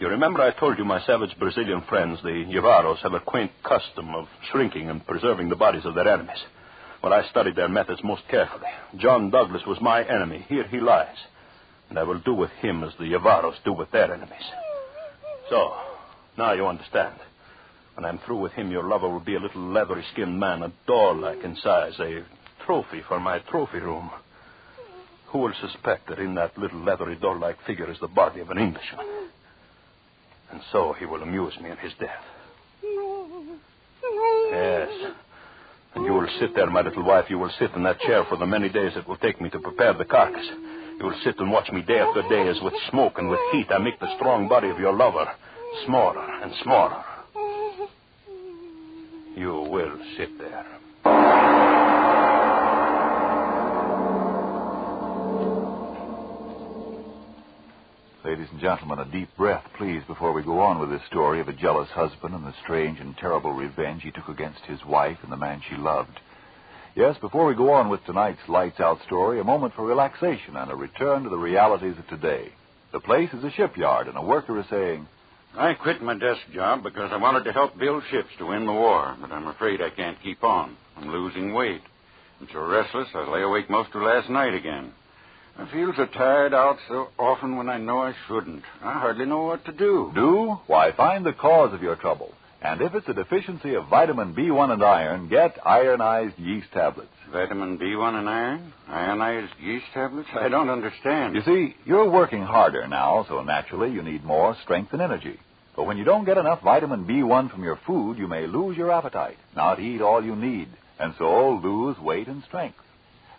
You 0.00 0.06
remember 0.06 0.40
I 0.40 0.52
told 0.52 0.78
you 0.78 0.84
my 0.84 1.00
savage 1.00 1.36
Brazilian 1.40 1.82
friends, 1.88 2.20
the 2.22 2.28
Jivaros, 2.28 2.98
have 2.98 3.14
a 3.14 3.20
quaint 3.20 3.50
custom 3.64 4.14
of 4.14 4.28
shrinking 4.52 4.88
and 4.88 5.04
preserving 5.04 5.48
the 5.48 5.56
bodies 5.56 5.84
of 5.84 5.96
their 5.96 6.06
enemies. 6.06 6.38
Well, 7.02 7.12
I 7.12 7.28
studied 7.30 7.56
their 7.56 7.68
methods 7.68 8.00
most 8.04 8.22
carefully. 8.30 8.68
John 8.96 9.30
Douglas 9.30 9.62
was 9.66 9.80
my 9.80 10.04
enemy. 10.04 10.46
Here 10.48 10.68
he 10.68 10.78
lies. 10.78 11.16
And 11.90 11.98
I 11.98 12.04
will 12.04 12.20
do 12.20 12.32
with 12.32 12.50
him 12.60 12.84
as 12.84 12.92
the 12.96 13.06
Jivaros 13.06 13.56
do 13.64 13.72
with 13.72 13.90
their 13.90 14.14
enemies. 14.14 14.44
So, 15.50 15.74
now 16.36 16.52
you 16.52 16.68
understand. 16.68 17.16
When 17.96 18.04
I'm 18.04 18.18
through 18.18 18.38
with 18.38 18.52
him, 18.52 18.70
your 18.70 18.84
lover 18.84 19.08
will 19.08 19.18
be 19.18 19.34
a 19.34 19.40
little 19.40 19.62
leathery 19.62 20.04
skinned 20.12 20.38
man, 20.38 20.62
a 20.62 20.72
doll 20.86 21.16
like 21.16 21.42
in 21.42 21.56
size, 21.56 21.98
a 21.98 22.24
trophy 22.64 23.02
for 23.08 23.18
my 23.18 23.40
trophy 23.40 23.78
room. 23.78 24.12
Who 25.32 25.38
will 25.38 25.54
suspect 25.60 26.08
that 26.08 26.20
in 26.20 26.36
that 26.36 26.56
little 26.56 26.84
leathery 26.84 27.16
doll 27.16 27.40
like 27.40 27.56
figure 27.66 27.90
is 27.90 27.98
the 28.00 28.06
body 28.06 28.38
of 28.40 28.50
an 28.50 28.58
Englishman? 28.58 29.17
And 30.50 30.60
so 30.72 30.94
he 30.98 31.06
will 31.06 31.22
amuse 31.22 31.54
me 31.60 31.70
in 31.70 31.76
his 31.76 31.92
death. 32.00 32.24
no. 32.82 33.58
Yes. 34.50 34.88
And 35.94 36.04
you 36.04 36.12
will 36.12 36.28
sit 36.40 36.54
there, 36.54 36.70
my 36.70 36.82
little 36.82 37.04
wife. 37.04 37.26
You 37.28 37.38
will 37.38 37.52
sit 37.58 37.72
in 37.74 37.82
that 37.82 38.00
chair 38.00 38.24
for 38.28 38.36
the 38.36 38.46
many 38.46 38.68
days 38.68 38.92
it 38.96 39.06
will 39.08 39.16
take 39.16 39.40
me 39.40 39.50
to 39.50 39.58
prepare 39.58 39.94
the 39.94 40.04
carcass. 40.04 40.46
You 40.98 41.04
will 41.04 41.20
sit 41.24 41.38
and 41.38 41.50
watch 41.50 41.70
me 41.72 41.82
day 41.82 41.98
after 41.98 42.22
day 42.28 42.48
as 42.48 42.60
with 42.62 42.74
smoke 42.90 43.18
and 43.18 43.28
with 43.28 43.40
heat 43.52 43.66
I 43.70 43.78
make 43.78 44.00
the 44.00 44.14
strong 44.16 44.48
body 44.48 44.68
of 44.68 44.78
your 44.78 44.92
lover 44.92 45.28
smaller 45.86 46.24
and 46.42 46.52
smaller. 46.62 47.04
You 49.36 49.68
will 49.70 49.98
sit 50.16 50.38
there. 50.38 50.66
Ladies 58.28 58.48
and 58.52 58.60
gentlemen, 58.60 58.98
a 58.98 59.10
deep 59.10 59.34
breath, 59.38 59.64
please, 59.78 60.02
before 60.06 60.34
we 60.34 60.42
go 60.42 60.60
on 60.60 60.78
with 60.78 60.90
this 60.90 61.00
story 61.06 61.40
of 61.40 61.48
a 61.48 61.52
jealous 61.54 61.88
husband 61.88 62.34
and 62.34 62.44
the 62.44 62.52
strange 62.62 63.00
and 63.00 63.16
terrible 63.16 63.54
revenge 63.54 64.02
he 64.02 64.10
took 64.10 64.28
against 64.28 64.60
his 64.66 64.84
wife 64.84 65.16
and 65.22 65.32
the 65.32 65.36
man 65.38 65.62
she 65.66 65.76
loved. 65.76 66.20
Yes, 66.94 67.16
before 67.22 67.46
we 67.46 67.54
go 67.54 67.70
on 67.72 67.88
with 67.88 68.04
tonight's 68.04 68.46
lights 68.46 68.80
out 68.80 68.98
story, 69.06 69.40
a 69.40 69.44
moment 69.44 69.72
for 69.74 69.86
relaxation 69.86 70.56
and 70.56 70.70
a 70.70 70.76
return 70.76 71.22
to 71.22 71.30
the 71.30 71.38
realities 71.38 71.96
of 71.98 72.06
today. 72.08 72.52
The 72.92 73.00
place 73.00 73.30
is 73.32 73.42
a 73.44 73.50
shipyard, 73.52 74.08
and 74.08 74.18
a 74.18 74.22
worker 74.22 74.60
is 74.60 74.66
saying, 74.68 75.08
I 75.56 75.72
quit 75.72 76.02
my 76.02 76.18
desk 76.18 76.42
job 76.52 76.82
because 76.82 77.10
I 77.10 77.16
wanted 77.16 77.44
to 77.44 77.52
help 77.54 77.78
build 77.78 78.02
ships 78.10 78.28
to 78.40 78.48
win 78.48 78.66
the 78.66 78.72
war, 78.72 79.16
but 79.22 79.32
I'm 79.32 79.46
afraid 79.46 79.80
I 79.80 79.88
can't 79.88 80.20
keep 80.22 80.44
on. 80.44 80.76
I'm 80.98 81.08
losing 81.08 81.54
weight. 81.54 81.80
I'm 82.42 82.48
so 82.52 82.60
restless 82.60 83.08
I 83.14 83.26
lay 83.26 83.40
awake 83.40 83.70
most 83.70 83.94
of 83.94 84.02
last 84.02 84.28
night 84.28 84.52
again. 84.52 84.92
I 85.58 85.68
feel 85.72 85.92
so 85.96 86.06
tired 86.06 86.54
out 86.54 86.76
so 86.86 87.08
often 87.18 87.56
when 87.56 87.68
I 87.68 87.78
know 87.78 87.98
I 87.98 88.14
shouldn't. 88.28 88.62
I 88.80 88.92
hardly 88.92 89.26
know 89.26 89.42
what 89.42 89.64
to 89.64 89.72
do. 89.72 90.12
Do? 90.14 90.56
Why, 90.68 90.92
find 90.92 91.26
the 91.26 91.32
cause 91.32 91.74
of 91.74 91.82
your 91.82 91.96
trouble. 91.96 92.32
And 92.62 92.80
if 92.80 92.94
it's 92.94 93.08
a 93.08 93.14
deficiency 93.14 93.74
of 93.74 93.88
vitamin 93.88 94.34
B1 94.34 94.70
and 94.72 94.84
iron, 94.84 95.28
get 95.28 95.58
ironized 95.66 96.38
yeast 96.38 96.68
tablets. 96.72 97.10
Vitamin 97.32 97.76
B1 97.76 98.14
and 98.14 98.28
iron? 98.28 98.72
Ironized 98.86 99.52
yeast 99.60 99.86
tablets? 99.92 100.28
I 100.32 100.48
don't 100.48 100.70
understand. 100.70 101.34
You 101.34 101.42
see, 101.42 101.76
you're 101.84 102.08
working 102.08 102.42
harder 102.42 102.86
now, 102.86 103.26
so 103.28 103.42
naturally 103.42 103.90
you 103.90 104.02
need 104.02 104.24
more 104.24 104.56
strength 104.62 104.92
and 104.92 105.02
energy. 105.02 105.40
But 105.74 105.84
when 105.86 105.98
you 105.98 106.04
don't 106.04 106.24
get 106.24 106.38
enough 106.38 106.62
vitamin 106.62 107.04
B1 107.04 107.50
from 107.50 107.64
your 107.64 107.80
food, 107.84 108.16
you 108.16 108.28
may 108.28 108.46
lose 108.46 108.76
your 108.76 108.92
appetite, 108.92 109.38
not 109.56 109.80
eat 109.80 110.02
all 110.02 110.24
you 110.24 110.36
need, 110.36 110.68
and 111.00 111.14
so 111.18 111.60
lose 111.62 111.98
weight 111.98 112.28
and 112.28 112.44
strength. 112.44 112.78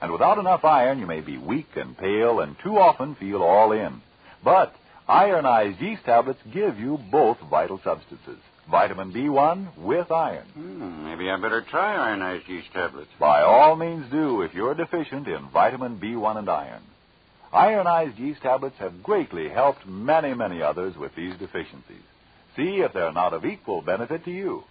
And 0.01 0.11
without 0.11 0.37
enough 0.37 0.63
iron, 0.63 0.99
you 0.99 1.05
may 1.05 1.21
be 1.21 1.37
weak 1.37 1.75
and 1.75 1.97
pale 1.97 2.39
and 2.39 2.57
too 2.59 2.77
often 2.77 3.15
feel 3.15 3.41
all 3.41 3.71
in. 3.71 4.01
But 4.43 4.73
ironized 5.07 5.81
yeast 5.81 6.05
tablets 6.05 6.39
give 6.51 6.79
you 6.79 6.97
both 7.11 7.39
vital 7.49 7.79
substances. 7.83 8.39
Vitamin 8.69 9.11
B1 9.11 9.77
with 9.77 10.11
iron. 10.11 10.45
Hmm, 10.53 11.05
maybe 11.05 11.29
I 11.29 11.37
better 11.37 11.61
try 11.61 11.95
ironized 11.95 12.47
yeast 12.47 12.71
tablets. 12.71 13.09
By 13.19 13.41
all 13.41 13.75
means 13.75 14.09
do 14.11 14.41
if 14.43 14.53
you're 14.53 14.75
deficient 14.75 15.27
in 15.27 15.47
vitamin 15.49 15.97
B1 15.99 16.37
and 16.37 16.49
iron. 16.49 16.83
Ironized 17.51 18.19
yeast 18.19 18.41
tablets 18.43 18.77
have 18.77 19.01
greatly 19.01 19.49
helped 19.49 19.87
many, 19.87 20.35
many 20.35 20.61
others 20.61 20.95
with 20.95 21.15
these 21.15 21.35
deficiencies. 21.37 22.03
See 22.55 22.81
if 22.81 22.93
they're 22.93 23.11
not 23.11 23.33
of 23.33 23.43
equal 23.43 23.81
benefit 23.81 24.23
to 24.25 24.31
you. 24.31 24.63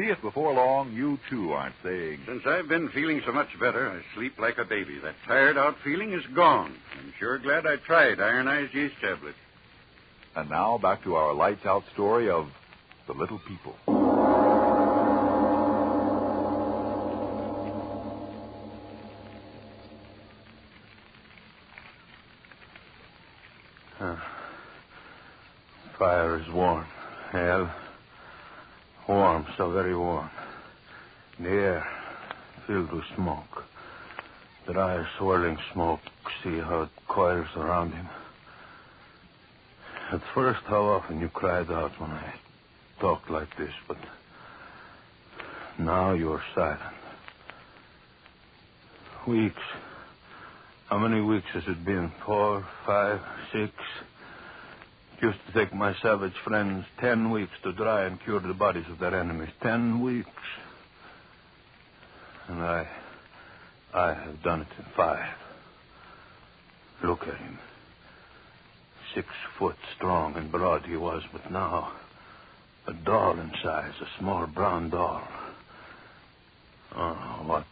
See 0.00 0.06
if 0.06 0.22
before 0.22 0.54
long 0.54 0.94
you 0.94 1.18
too 1.28 1.52
aren't 1.52 1.74
saying, 1.82 2.20
Since 2.26 2.46
I've 2.46 2.68
been 2.68 2.88
feeling 2.88 3.20
so 3.26 3.32
much 3.32 3.48
better, 3.60 3.86
I 3.90 4.00
sleep 4.16 4.38
like 4.38 4.56
a 4.56 4.64
baby. 4.64 4.98
That 4.98 5.14
tired 5.26 5.58
out 5.58 5.76
feeling 5.84 6.14
is 6.14 6.24
gone. 6.34 6.74
I'm 6.98 7.12
sure 7.18 7.38
glad 7.38 7.66
I 7.66 7.76
tried 7.76 8.18
ironized 8.18 8.72
yeast 8.72 8.94
tablets. 9.02 9.36
And 10.34 10.48
now 10.48 10.78
back 10.78 11.04
to 11.04 11.16
our 11.16 11.34
lights 11.34 11.66
out 11.66 11.82
story 11.92 12.30
of 12.30 12.48
the 13.06 13.12
little 13.12 13.38
people. 13.40 13.74
Ah, 24.00 24.32
fire 25.98 26.40
is 26.40 26.48
warm. 26.48 26.86
Hell, 27.32 27.70
warm, 29.08 29.46
so 29.56 29.70
very 29.70 29.96
warm. 29.96 30.30
The 31.38 31.48
air 31.48 31.86
filled 32.66 32.92
with 32.92 33.04
smoke. 33.16 33.64
Dry, 34.70 35.04
swirling 35.18 35.58
smoke. 35.72 36.00
See 36.44 36.58
how 36.58 36.82
it 36.82 36.90
coils 37.08 37.48
around 37.56 37.92
him. 37.92 38.08
At 40.12 40.20
first, 40.34 40.60
how 40.66 40.82
often 40.84 41.20
you 41.20 41.28
cried 41.28 41.70
out 41.70 41.92
when 42.00 42.10
I 42.10 42.34
talked 43.00 43.30
like 43.30 43.56
this, 43.56 43.72
but 43.88 43.96
now 45.78 46.12
you're 46.12 46.42
silent. 46.54 46.80
Weeks. 49.26 49.62
How 50.88 50.98
many 50.98 51.20
weeks 51.20 51.46
has 51.52 51.62
it 51.68 51.84
been? 51.84 52.10
Four, 52.26 52.66
five, 52.84 53.20
six? 53.52 53.72
Used 55.22 55.38
to 55.46 55.52
take 55.52 55.74
my 55.74 55.94
savage 56.02 56.34
friends 56.44 56.86
ten 56.98 57.30
weeks 57.30 57.52
to 57.62 57.72
dry 57.72 58.06
and 58.06 58.18
cure 58.22 58.40
the 58.40 58.54
bodies 58.54 58.86
of 58.90 58.98
their 58.98 59.14
enemies. 59.14 59.50
Ten 59.62 60.00
weeks. 60.00 60.28
And 62.48 62.62
I. 62.62 62.88
I 63.92 64.14
have 64.14 64.42
done 64.42 64.62
it 64.62 64.68
in 64.78 64.84
five. 64.96 65.34
Look 67.02 67.22
at 67.22 67.36
him. 67.36 67.58
Six 69.14 69.28
foot 69.58 69.76
strong 69.96 70.36
and 70.36 70.50
broad 70.50 70.86
he 70.86 70.96
was, 70.96 71.22
but 71.32 71.50
now. 71.50 71.92
A 72.86 72.92
doll 72.92 73.38
in 73.38 73.50
size, 73.62 73.92
a 74.00 74.18
small 74.18 74.46
brown 74.46 74.90
doll. 74.90 75.22
Oh, 76.96 77.42
what 77.44 77.64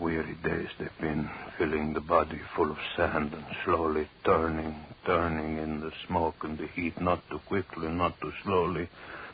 weary 0.00 0.36
days 0.42 0.68
they've 0.78 1.00
been, 1.00 1.28
filling 1.58 1.92
the 1.92 2.00
body 2.00 2.40
full 2.54 2.70
of 2.70 2.78
sand 2.96 3.32
and 3.32 3.44
slowly 3.64 4.08
turning, 4.24 4.74
turning 5.06 5.58
in 5.58 5.80
the 5.80 5.92
smoke 6.06 6.36
and 6.42 6.58
the 6.58 6.66
heat, 6.68 7.00
not 7.00 7.22
too 7.30 7.40
quickly, 7.46 7.88
not 7.88 8.20
too 8.20 8.32
slowly, 8.42 8.88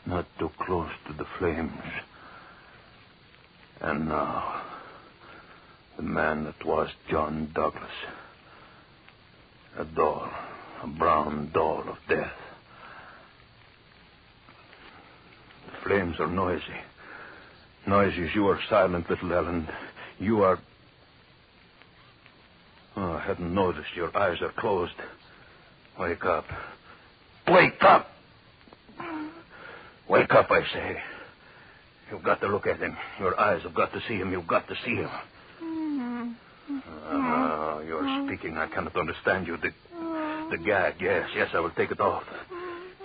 not 0.05 0.25
too 0.39 0.51
close 0.59 0.91
to 1.07 1.13
the 1.13 1.25
flames. 1.37 1.71
And 3.81 4.07
now, 4.07 4.61
the 5.97 6.03
man 6.03 6.43
that 6.45 6.65
was 6.65 6.89
John 7.09 7.51
Douglas. 7.53 7.89
A 9.77 9.85
doll, 9.85 10.29
a 10.83 10.87
brown 10.87 11.51
doll 11.53 11.83
of 11.87 11.97
death. 12.07 12.33
The 15.65 15.87
flames 15.87 16.19
are 16.19 16.27
noisy. 16.27 16.63
Noisy 17.87 18.25
as 18.25 18.35
you 18.35 18.47
are 18.47 18.59
silent, 18.69 19.09
little 19.09 19.33
Ellen. 19.33 19.67
You 20.21 20.43
are. 20.43 20.59
Oh, 22.95 23.13
I 23.13 23.21
hadn't 23.21 23.53
noticed. 23.55 23.89
Your 23.95 24.15
eyes 24.15 24.39
are 24.41 24.51
closed. 24.59 24.93
Wake 25.99 26.23
up. 26.23 26.45
Wake 27.47 27.81
up! 27.81 28.07
Wake 30.07 30.31
up, 30.31 30.51
I 30.51 30.61
say. 30.71 30.97
You've 32.11 32.21
got 32.21 32.39
to 32.41 32.47
look 32.47 32.67
at 32.67 32.77
him. 32.77 32.95
Your 33.19 33.39
eyes 33.39 33.63
have 33.63 33.73
got 33.73 33.91
to 33.93 33.99
see 34.07 34.17
him. 34.17 34.31
You've 34.31 34.45
got 34.45 34.67
to 34.67 34.75
see 34.85 34.95
him. 34.95 35.09
Mm-hmm. 35.63 36.79
Ah, 37.07 37.79
you're 37.79 38.03
mm-hmm. 38.03 38.27
speaking. 38.27 38.57
I 38.59 38.67
cannot 38.67 38.95
understand 38.95 39.47
you. 39.47 39.57
The, 39.57 39.69
mm-hmm. 39.69 40.51
the 40.51 40.57
gag, 40.59 40.95
yes, 41.01 41.29
yes, 41.35 41.49
I 41.55 41.59
will 41.61 41.71
take 41.71 41.89
it 41.89 41.99
off. 41.99 42.23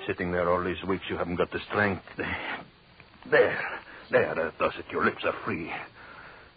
Sitting 0.07 0.33
there 0.33 0.51
all 0.51 0.63
these 0.63 0.83
weeks, 0.87 1.05
you 1.09 1.17
haven't 1.17 1.37
got 1.37 1.51
the 1.51 1.61
strength. 1.71 2.05
There, 3.31 3.59
there, 4.11 4.35
that 4.35 4.59
does 4.59 4.73
it. 4.79 4.85
Your 4.93 5.05
lips 5.05 5.25
are 5.25 5.35
free. 5.45 5.73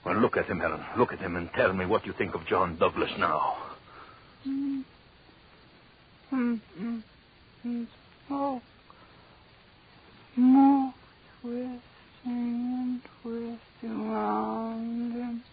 Well, 0.05 0.15
look 0.19 0.37
at 0.37 0.45
him, 0.45 0.61
Ellen. 0.61 0.83
Look 0.97 1.13
at 1.13 1.19
him 1.19 1.35
and 1.35 1.49
tell 1.55 1.73
me 1.73 1.85
what 1.85 2.05
you 2.05 2.13
think 2.17 2.35
of 2.35 2.45
John 2.47 2.77
Douglas 2.77 3.11
now. 3.17 3.55
Mm, 4.47 4.83
mm, 6.33 6.59
mm, 7.65 7.87
oh. 8.31 8.61
Smoke. 10.35 10.93
Smoke 10.93 10.93
twisting 11.41 11.79
and 12.23 13.01
twisting 13.21 14.11
round 14.11 15.13
him. 15.13 15.43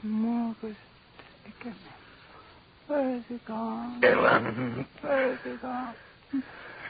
Smoke 0.00 0.56
is 0.64 0.76
him. 1.62 1.74
Where 2.86 3.16
is 3.16 3.22
he 3.28 3.38
gone? 3.46 4.02
Ellen. 4.04 4.86
Where 5.00 5.32
is 5.32 5.38
he 5.44 5.50
gone? 5.56 5.94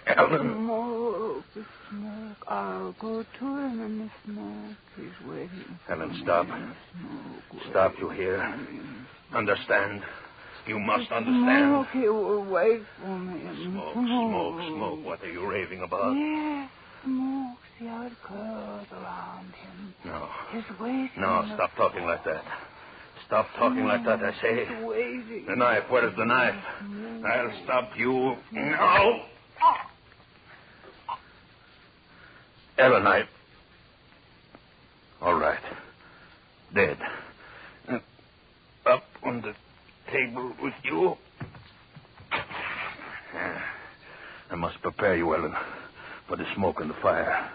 Ellen. 0.07 0.55
Smoke, 0.55 1.45
smoke. 1.91 2.37
I'll 2.49 2.93
go 3.01 3.23
to 3.23 3.45
him 3.45 3.81
in 3.81 3.99
the 3.99 4.11
smoke. 4.25 4.72
He's 5.43 5.51
waiting. 5.51 5.79
for 5.87 5.93
Ellen, 5.93 6.21
stop. 6.23 6.47
the. 6.47 6.75
Stop, 7.71 7.95
you 8.01 8.09
hear? 8.11 8.39
Understand. 9.35 10.03
You 10.67 10.79
must 10.79 11.11
understand. 11.11 11.71
Smoke, 11.71 11.87
he 11.93 12.09
will 12.09 12.45
wait 12.45 12.83
for 13.01 13.19
me 13.19 13.41
Smoke, 13.65 13.95
smoke, 13.95 14.61
smoke. 14.69 15.05
What 15.05 15.23
are 15.23 15.31
you 15.31 15.45
raving 15.51 15.83
about? 15.83 16.13
Yes, 16.15 16.71
smoke. 17.05 17.59
See 17.79 17.87
how 17.87 18.07
it 18.07 18.13
curls 18.23 18.87
around 18.93 19.53
him. 19.55 19.95
No. 20.05 20.29
He's 20.53 20.79
waiting. 20.81 21.11
No, 21.19 21.51
stop 21.55 21.71
talking 21.77 22.05
like 22.05 22.25
that. 22.25 22.45
Stop 23.27 23.47
talking 23.59 23.85
like 23.87 24.05
that, 24.05 24.21
I 24.23 24.33
say. 24.41 24.67
The 25.49 25.57
knife, 25.57 25.85
where's 25.89 26.15
the 26.17 26.25
knife? 26.25 26.55
I'll 27.27 27.65
stop 27.65 27.91
you. 27.97 28.37
No! 28.53 29.23
Ellen, 32.79 33.07
I. 33.07 33.23
All 35.23 35.35
right. 35.35 35.63
Dead. 36.75 36.99
Uh, 37.89 37.99
Up 38.91 39.05
on 39.25 39.41
the 39.43 39.53
table 40.13 40.53
with 40.61 40.75
you. 40.85 41.15
I 44.51 44.57
must 44.57 44.81
prepare 44.83 45.17
you, 45.17 45.33
Ellen, 45.35 45.55
for 46.29 46.37
the 46.37 46.45
smoke 46.57 46.77
and 46.81 46.91
the 46.91 46.95
fire. 47.01 47.51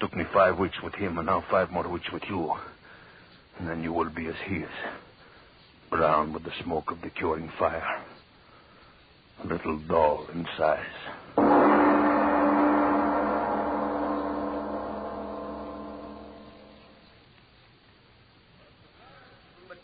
Took 0.00 0.14
me 0.14 0.24
five 0.34 0.58
weeks 0.58 0.76
with 0.84 0.94
him, 0.94 1.16
and 1.18 1.26
now 1.26 1.42
five 1.50 1.70
more 1.70 1.88
weeks 1.88 2.06
with 2.12 2.22
you. 2.28 2.52
And 3.58 3.68
then 3.68 3.82
you 3.82 3.92
will 3.92 4.10
be 4.10 4.26
as 4.26 4.34
he 4.48 4.56
is. 4.56 4.70
Brown 5.90 6.32
with 6.32 6.44
the 6.44 6.52
smoke 6.64 6.90
of 6.90 7.00
the 7.00 7.10
curing 7.10 7.50
fire. 7.58 8.04
A 9.44 9.46
little 9.46 9.78
doll 9.88 10.26
in 10.34 10.46
size. 10.58 11.21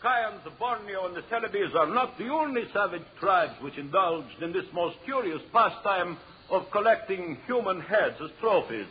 Kayans, 0.01 0.43
the 0.45 0.51
Borneo, 0.51 1.05
and 1.07 1.15
the 1.15 1.23
Celebes 1.23 1.75
are 1.75 1.87
not 1.87 2.17
the 2.17 2.29
only 2.29 2.63
savage 2.73 3.03
tribes 3.19 3.53
which 3.61 3.77
indulged 3.77 4.41
in 4.41 4.53
this 4.53 4.65
most 4.73 4.95
curious 5.03 5.41
pastime 5.51 6.17
of 6.49 6.71
collecting 6.71 7.37
human 7.45 7.81
heads 7.81 8.15
as 8.23 8.29
trophies. 8.39 8.87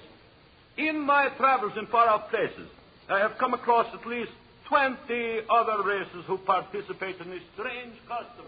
In 0.76 1.00
my 1.00 1.28
travels 1.36 1.72
in 1.78 1.86
far 1.86 2.08
off 2.08 2.30
places, 2.30 2.68
I 3.08 3.18
have 3.20 3.38
come 3.38 3.54
across 3.54 3.86
at 3.94 4.06
least 4.06 4.30
20 4.66 5.40
other 5.48 5.82
races 5.82 6.24
who 6.26 6.36
participate 6.38 7.18
in 7.20 7.30
this 7.30 7.42
strange 7.54 7.94
custom. 8.06 8.44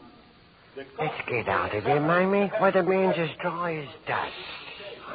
Let's 0.98 1.28
get 1.28 1.48
out 1.48 1.74
of 1.74 1.84
here, 1.84 2.00
Mamie, 2.00 2.52
where 2.58 2.72
the 2.72 2.82
man's 2.82 3.16
as 3.18 3.30
dry 3.40 3.74
as 3.76 3.88
dust. 4.06 4.32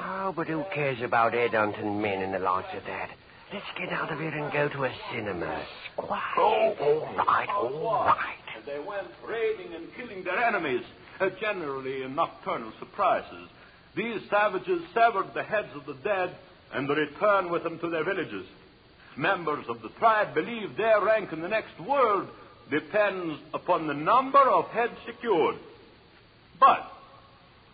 Oh, 0.03 0.33
but 0.35 0.47
who 0.47 0.65
cares 0.73 1.01
about 1.01 1.33
headhunting 1.33 2.01
men 2.01 2.21
and 2.23 2.33
the 2.33 2.39
likes 2.39 2.75
of 2.75 2.83
that? 2.85 3.11
Let's 3.53 3.65
get 3.77 3.89
out 3.89 4.11
of 4.11 4.19
here 4.19 4.29
and 4.29 4.51
go 4.51 4.69
to 4.69 4.85
a 4.85 4.93
cinema. 5.13 5.63
Quiet. 5.97 6.23
Oh, 6.37 6.75
all 6.79 7.15
right, 7.15 7.47
all 7.49 8.05
right. 8.05 8.35
And 8.55 8.65
they 8.65 8.79
went 8.79 9.07
raiding 9.27 9.73
and 9.73 9.87
killing 9.95 10.23
their 10.23 10.43
enemies, 10.43 10.83
uh, 11.19 11.29
generally 11.39 12.01
in 12.01 12.15
nocturnal 12.15 12.73
surprises. 12.79 13.49
These 13.95 14.21
savages 14.29 14.81
severed 14.93 15.33
the 15.33 15.43
heads 15.43 15.69
of 15.75 15.85
the 15.85 15.93
dead 16.03 16.35
and 16.73 16.89
returned 16.89 17.51
with 17.51 17.63
them 17.63 17.79
to 17.79 17.89
their 17.89 18.03
villages. 18.03 18.45
Members 19.15 19.65
of 19.69 19.81
the 19.81 19.89
tribe 19.99 20.33
believe 20.33 20.75
their 20.75 21.01
rank 21.01 21.31
in 21.31 21.41
the 21.41 21.47
next 21.47 21.79
world 21.79 22.27
depends 22.71 23.39
upon 23.53 23.87
the 23.87 23.93
number 23.93 24.39
of 24.39 24.65
heads 24.69 24.97
secured. 25.05 25.55
But, 26.59 26.91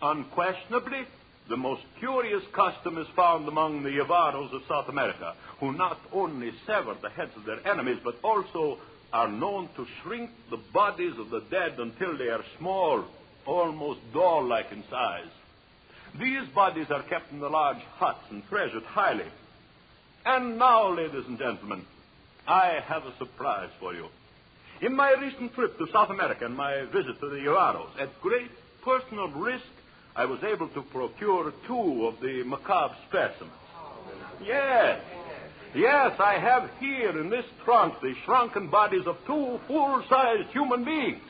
unquestionably, 0.02 1.06
the 1.48 1.56
most 1.56 1.82
curious 1.98 2.42
custom 2.52 2.98
is 2.98 3.06
found 3.16 3.48
among 3.48 3.82
the 3.82 3.90
Jivaros 3.90 4.52
of 4.54 4.62
South 4.68 4.88
America, 4.88 5.34
who 5.60 5.72
not 5.72 5.98
only 6.12 6.52
sever 6.66 6.94
the 7.00 7.10
heads 7.10 7.32
of 7.36 7.44
their 7.44 7.66
enemies, 7.66 7.98
but 8.04 8.16
also 8.22 8.78
are 9.12 9.28
known 9.28 9.68
to 9.76 9.86
shrink 10.02 10.30
the 10.50 10.60
bodies 10.72 11.12
of 11.18 11.30
the 11.30 11.42
dead 11.50 11.78
until 11.78 12.16
they 12.16 12.28
are 12.28 12.44
small, 12.58 13.04
almost 13.44 14.00
doll 14.12 14.44
like 14.44 14.70
in 14.72 14.82
size. 14.88 15.30
These 16.18 16.48
bodies 16.54 16.86
are 16.90 17.02
kept 17.02 17.32
in 17.32 17.40
the 17.40 17.48
large 17.48 17.82
huts 17.96 18.24
and 18.30 18.46
treasured 18.48 18.84
highly. 18.84 19.26
And 20.24 20.58
now, 20.58 20.94
ladies 20.94 21.24
and 21.26 21.38
gentlemen, 21.38 21.84
I 22.46 22.78
have 22.84 23.04
a 23.04 23.16
surprise 23.18 23.70
for 23.80 23.94
you. 23.94 24.06
In 24.80 24.96
my 24.96 25.12
recent 25.12 25.54
trip 25.54 25.78
to 25.78 25.86
South 25.92 26.10
America 26.10 26.44
and 26.44 26.56
my 26.56 26.84
visit 26.86 27.20
to 27.20 27.28
the 27.28 27.36
Jivaros, 27.36 28.00
at 28.00 28.20
great 28.20 28.50
personal 28.84 29.28
risk, 29.28 29.64
I 30.14 30.26
was 30.26 30.42
able 30.44 30.68
to 30.68 30.82
procure 30.82 31.52
two 31.66 32.06
of 32.06 32.20
the 32.20 32.42
macabre 32.44 32.94
specimens. 33.08 33.52
Yes. 34.44 35.00
Yes, 35.74 36.20
I 36.20 36.38
have 36.38 36.70
here 36.80 37.18
in 37.18 37.30
this 37.30 37.46
trunk 37.64 37.94
the 38.02 38.14
shrunken 38.24 38.68
bodies 38.68 39.06
of 39.06 39.16
two 39.26 39.58
full 39.66 40.04
sized 40.10 40.50
human 40.50 40.84
beings. 40.84 41.22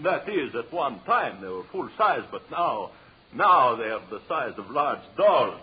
That 0.00 0.28
is, 0.28 0.54
at 0.54 0.70
one 0.72 1.00
time 1.00 1.40
they 1.40 1.48
were 1.48 1.64
full 1.72 1.88
size, 1.96 2.24
but 2.30 2.50
now, 2.50 2.90
now 3.34 3.76
they 3.76 3.88
are 3.88 4.02
the 4.10 4.20
size 4.28 4.54
of 4.58 4.70
large 4.70 5.00
dolls. 5.16 5.60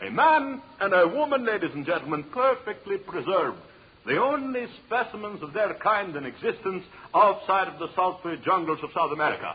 A 0.00 0.10
man 0.10 0.60
and 0.80 0.92
a 0.92 1.06
woman, 1.06 1.44
ladies 1.44 1.70
and 1.72 1.86
gentlemen, 1.86 2.24
perfectly 2.24 2.98
preserved. 2.98 3.58
The 4.04 4.20
only 4.20 4.66
specimens 4.84 5.42
of 5.42 5.52
their 5.52 5.74
kind 5.74 6.16
in 6.16 6.26
existence 6.26 6.84
outside 7.14 7.68
of 7.68 7.78
the 7.78 7.94
sultry 7.94 8.40
jungles 8.44 8.80
of 8.82 8.90
South 8.92 9.12
America. 9.12 9.54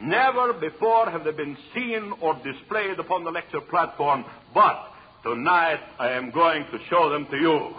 Never 0.00 0.52
before 0.52 1.10
have 1.10 1.24
they 1.24 1.32
been 1.32 1.56
seen 1.74 2.12
or 2.20 2.34
displayed 2.44 2.98
upon 2.98 3.24
the 3.24 3.30
lecture 3.30 3.62
platform, 3.62 4.24
but 4.52 4.92
tonight 5.22 5.80
I 5.98 6.10
am 6.10 6.30
going 6.30 6.64
to 6.70 6.78
show 6.90 7.08
them 7.08 7.26
to 7.30 7.36
you. 7.36 7.74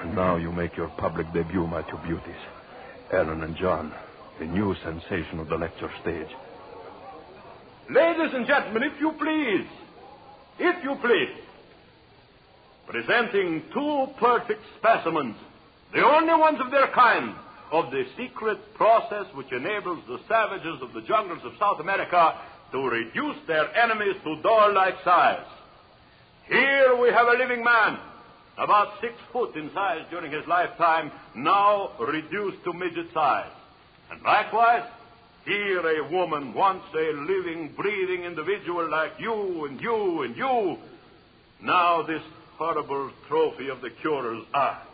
And 0.00 0.14
now 0.14 0.36
you 0.36 0.52
make 0.52 0.76
your 0.76 0.88
public 0.88 1.32
debut, 1.32 1.66
my 1.66 1.82
two 1.82 1.96
beauties. 2.06 2.40
Ellen 3.12 3.42
and 3.42 3.56
John, 3.56 3.92
the 4.38 4.46
new 4.46 4.74
sensation 4.82 5.38
of 5.38 5.48
the 5.48 5.56
lecture 5.56 5.90
stage. 6.02 6.28
Ladies 7.90 8.34
and 8.34 8.46
gentlemen, 8.46 8.82
if 8.84 9.00
you 9.00 9.12
please, 9.12 9.66
if 10.58 10.84
you 10.84 10.96
please, 11.00 11.42
presenting 12.86 13.62
two 13.72 14.06
perfect 14.18 14.62
specimens, 14.78 15.36
the 15.94 16.04
only 16.04 16.34
ones 16.34 16.58
of 16.60 16.70
their 16.70 16.88
kind, 16.88 17.34
of 17.72 17.90
the 17.90 18.04
secret 18.18 18.58
process 18.74 19.24
which 19.34 19.50
enables 19.50 19.98
the 20.06 20.20
savages 20.28 20.80
of 20.82 20.92
the 20.92 21.00
jungles 21.00 21.40
of 21.42 21.52
South 21.58 21.80
America 21.80 22.38
to 22.70 22.78
reduce 22.78 23.36
their 23.46 23.74
enemies 23.76 24.16
to 24.22 24.40
doll-like 24.42 25.02
size. 25.02 25.46
Here 26.46 26.94
we 27.00 27.08
have 27.08 27.26
a 27.26 27.38
living 27.38 27.64
man, 27.64 27.98
about 28.58 29.00
six 29.00 29.14
foot 29.32 29.56
in 29.56 29.70
size 29.72 30.04
during 30.10 30.30
his 30.30 30.46
lifetime, 30.46 31.10
now 31.34 31.92
reduced 31.98 32.62
to 32.64 32.74
midget 32.74 33.06
size. 33.14 33.50
And 34.10 34.20
likewise, 34.22 34.84
here 35.46 35.80
a 35.80 36.12
woman, 36.12 36.52
once 36.52 36.84
a 36.94 37.12
living, 37.14 37.72
breathing 37.74 38.24
individual 38.24 38.90
like 38.90 39.12
you 39.18 39.64
and 39.64 39.80
you 39.80 40.22
and 40.22 40.36
you, 40.36 40.76
now 41.62 42.02
this 42.02 42.22
horrible 42.58 43.10
trophy 43.28 43.68
of 43.68 43.80
the 43.80 43.90
curer's 44.02 44.44
art. 44.52 44.91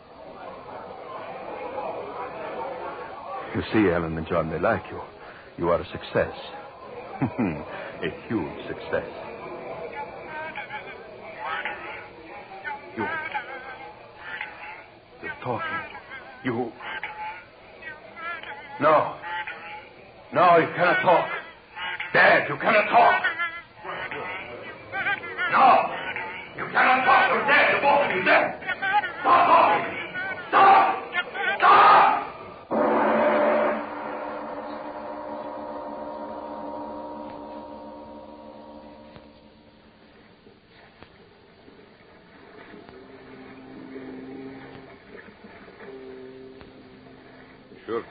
You 3.55 3.63
see, 3.73 3.89
Ellen 3.89 4.17
and 4.17 4.27
John, 4.27 4.49
they 4.49 4.59
like 4.59 4.83
you. 4.91 5.01
You 5.57 5.69
are 5.69 5.81
a 5.81 5.85
success. 5.85 6.33
a 7.21 8.27
huge 8.27 8.67
success. 8.67 9.09
You. 12.95 13.07
You're 15.23 15.31
talking. 15.43 15.79
You. 16.45 16.71
No. 18.79 19.15
No, 20.31 20.57
you 20.57 20.67
cannot 20.75 21.01
talk. 21.01 21.29
Dad, 22.13 22.47
you 22.47 22.55
cannot 22.57 22.89
talk. 22.89 23.23
No. 25.51 25.89
You 26.55 26.71
cannot 26.71 27.03
talk. 27.03 27.31
You're 27.33 27.47
dead. 27.47 27.71
You're 27.71 27.81
both 27.81 28.09
of 28.09 28.15
you 28.15 28.23
dead. 28.23 28.58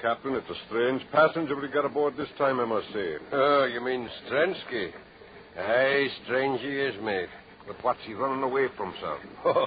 Captain, 0.01 0.35
it's 0.35 0.49
a 0.49 0.67
strange 0.67 1.03
passenger 1.11 1.61
we 1.61 1.69
got 1.69 1.85
aboard 1.85 2.17
this 2.17 2.29
time, 2.39 2.61
I 2.61 2.65
must 2.65 2.87
say. 2.93 3.17
Oh, 3.33 3.65
you 3.65 3.81
mean 3.81 4.09
Stransky? 4.27 4.93
Aye, 5.59 6.07
strange 6.25 6.61
he 6.61 6.69
is, 6.69 6.95
mate. 7.03 7.29
But 7.67 7.83
what's 7.83 8.01
he 8.07 8.15
running 8.15 8.43
away 8.43 8.69
from, 8.77 8.95
sir? 9.01 9.19
Oh, 9.45 9.67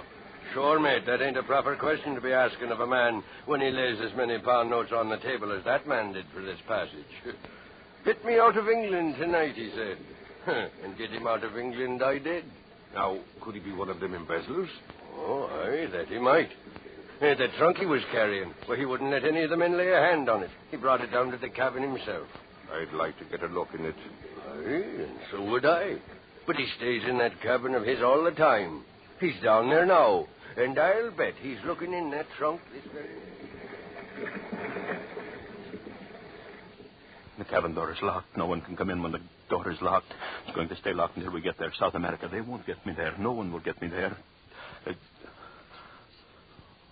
sure, 0.53 0.79
mate. 0.79 1.05
That 1.05 1.21
ain't 1.21 1.37
a 1.37 1.43
proper 1.43 1.75
question 1.75 2.15
to 2.15 2.21
be 2.21 2.31
asking 2.31 2.71
of 2.71 2.79
a 2.79 2.87
man 2.87 3.23
when 3.45 3.61
he 3.61 3.71
lays 3.71 3.99
as 4.01 4.15
many 4.15 4.39
pound 4.39 4.69
notes 4.69 4.91
on 4.93 5.09
the 5.09 5.17
table 5.17 5.51
as 5.51 5.63
that 5.65 5.87
man 5.87 6.13
did 6.13 6.25
for 6.33 6.41
this 6.41 6.59
passage. 6.67 7.05
Get 8.05 8.23
me 8.25 8.39
out 8.39 8.57
of 8.57 8.67
England 8.69 9.15
tonight, 9.19 9.55
he 9.55 9.69
said. 9.75 9.97
and 10.83 10.97
get 10.97 11.11
him 11.11 11.27
out 11.27 11.43
of 11.43 11.55
England 11.55 12.01
I 12.01 12.17
did. 12.17 12.45
Now, 12.95 13.19
could 13.41 13.53
he 13.53 13.61
be 13.61 13.71
one 13.71 13.89
of 13.89 13.99
them 13.99 14.15
embezzlers? 14.15 14.69
Oh, 15.15 15.47
aye, 15.63 15.87
that 15.91 16.07
he 16.07 16.17
might. 16.17 16.49
Eh, 17.21 17.35
the 17.35 17.47
trunk 17.59 17.77
he 17.77 17.85
was 17.85 18.01
carrying, 18.11 18.51
well, 18.67 18.77
he 18.77 18.85
wouldn't 18.85 19.11
let 19.11 19.23
any 19.23 19.43
of 19.43 19.51
the 19.51 19.57
men 19.57 19.77
lay 19.77 19.89
a 19.91 19.99
hand 19.99 20.27
on 20.27 20.41
it. 20.41 20.49
He 20.71 20.77
brought 20.77 21.01
it 21.01 21.11
down 21.11 21.29
to 21.29 21.37
the 21.37 21.49
cabin 21.49 21.83
himself. 21.83 22.27
I'd 22.73 22.93
like 22.95 23.17
to 23.19 23.25
get 23.25 23.43
a 23.43 23.47
look 23.47 23.67
in 23.77 23.85
it. 23.85 23.95
Aye, 24.49 25.03
and 25.03 25.19
so 25.29 25.43
would 25.43 25.65
I. 25.65 25.97
But 26.47 26.55
he 26.55 26.65
stays 26.77 27.03
in 27.07 27.19
that 27.19 27.39
cabin 27.41 27.75
of 27.75 27.85
his 27.85 28.01
all 28.01 28.23
the 28.23 28.31
time. 28.31 28.83
He's 29.19 29.39
down 29.43 29.69
there 29.69 29.85
now, 29.85 30.25
and 30.57 30.79
I'll 30.79 31.11
bet 31.11 31.35
he's 31.39 31.59
looking 31.63 31.93
in 31.93 32.09
that 32.09 32.25
trunk 32.39 32.59
this 32.73 32.83
very 32.91 33.07
The 37.37 37.45
cabin 37.45 37.75
door 37.75 37.91
is 37.91 37.97
locked. 38.01 38.35
No 38.35 38.47
one 38.47 38.61
can 38.61 38.75
come 38.75 38.89
in 38.89 39.01
when 39.03 39.11
the 39.11 39.21
door 39.49 39.69
is 39.71 39.81
locked. 39.81 40.11
It's 40.47 40.55
going 40.55 40.69
to 40.69 40.75
stay 40.77 40.93
locked 40.93 41.17
until 41.17 41.31
we 41.33 41.41
get 41.41 41.59
there. 41.59 41.71
South 41.79 41.93
America, 41.93 42.27
they 42.31 42.41
won't 42.41 42.65
get 42.65 42.83
me 42.85 42.93
there. 42.95 43.15
No 43.19 43.31
one 43.31 43.51
will 43.51 43.59
get 43.59 43.79
me 43.81 43.89
there. 43.89 44.17
Uh, 44.87 44.93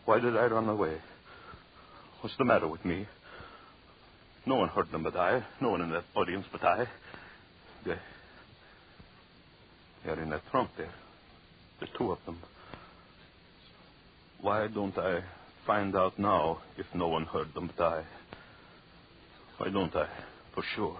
why 0.09 0.19
did 0.19 0.35
I 0.35 0.47
run 0.47 0.67
away? 0.67 0.97
What's 2.21 2.35
the 2.39 2.43
matter 2.43 2.67
with 2.67 2.83
me? 2.83 3.07
No 4.43 4.55
one 4.55 4.69
heard 4.69 4.91
them 4.91 5.03
but 5.03 5.15
I. 5.15 5.45
No 5.61 5.69
one 5.69 5.81
in 5.81 5.91
that 5.91 6.03
audience 6.15 6.47
but 6.51 6.63
I. 6.63 6.87
They, 7.85 7.93
they're 10.03 10.19
in 10.19 10.31
that 10.31 10.41
trunk 10.49 10.71
there. 10.79 10.91
The 11.79 11.85
two 11.95 12.11
of 12.11 12.17
them. 12.25 12.39
Why 14.41 14.65
don't 14.65 14.97
I 14.97 15.19
find 15.67 15.95
out 15.95 16.17
now 16.17 16.57
if 16.75 16.87
no 16.95 17.07
one 17.09 17.25
heard 17.25 17.53
them 17.53 17.69
but 17.77 17.85
I? 17.85 18.03
Why 19.59 19.69
don't 19.69 19.95
I? 19.95 20.07
For 20.55 20.63
sure. 20.75 20.97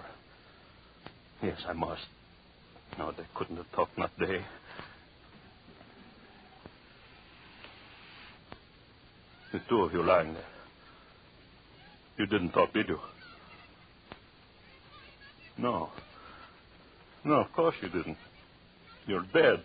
Yes, 1.42 1.58
I 1.68 1.72
must. 1.72 2.06
No, 2.96 3.10
they 3.10 3.26
couldn't 3.34 3.56
have 3.56 3.72
talked, 3.72 3.98
not 3.98 4.12
they. 4.20 4.44
The 9.52 9.60
two 9.68 9.82
of 9.82 9.92
you 9.92 10.02
lying 10.02 10.34
there. 10.34 10.44
You 12.18 12.26
didn't 12.26 12.50
talk, 12.50 12.72
did 12.72 12.88
you? 12.88 13.00
No. 15.58 15.90
No, 17.24 17.34
of 17.34 17.52
course 17.52 17.74
you 17.82 17.88
didn't. 17.88 18.16
You're 19.06 19.24
dead. 19.32 19.62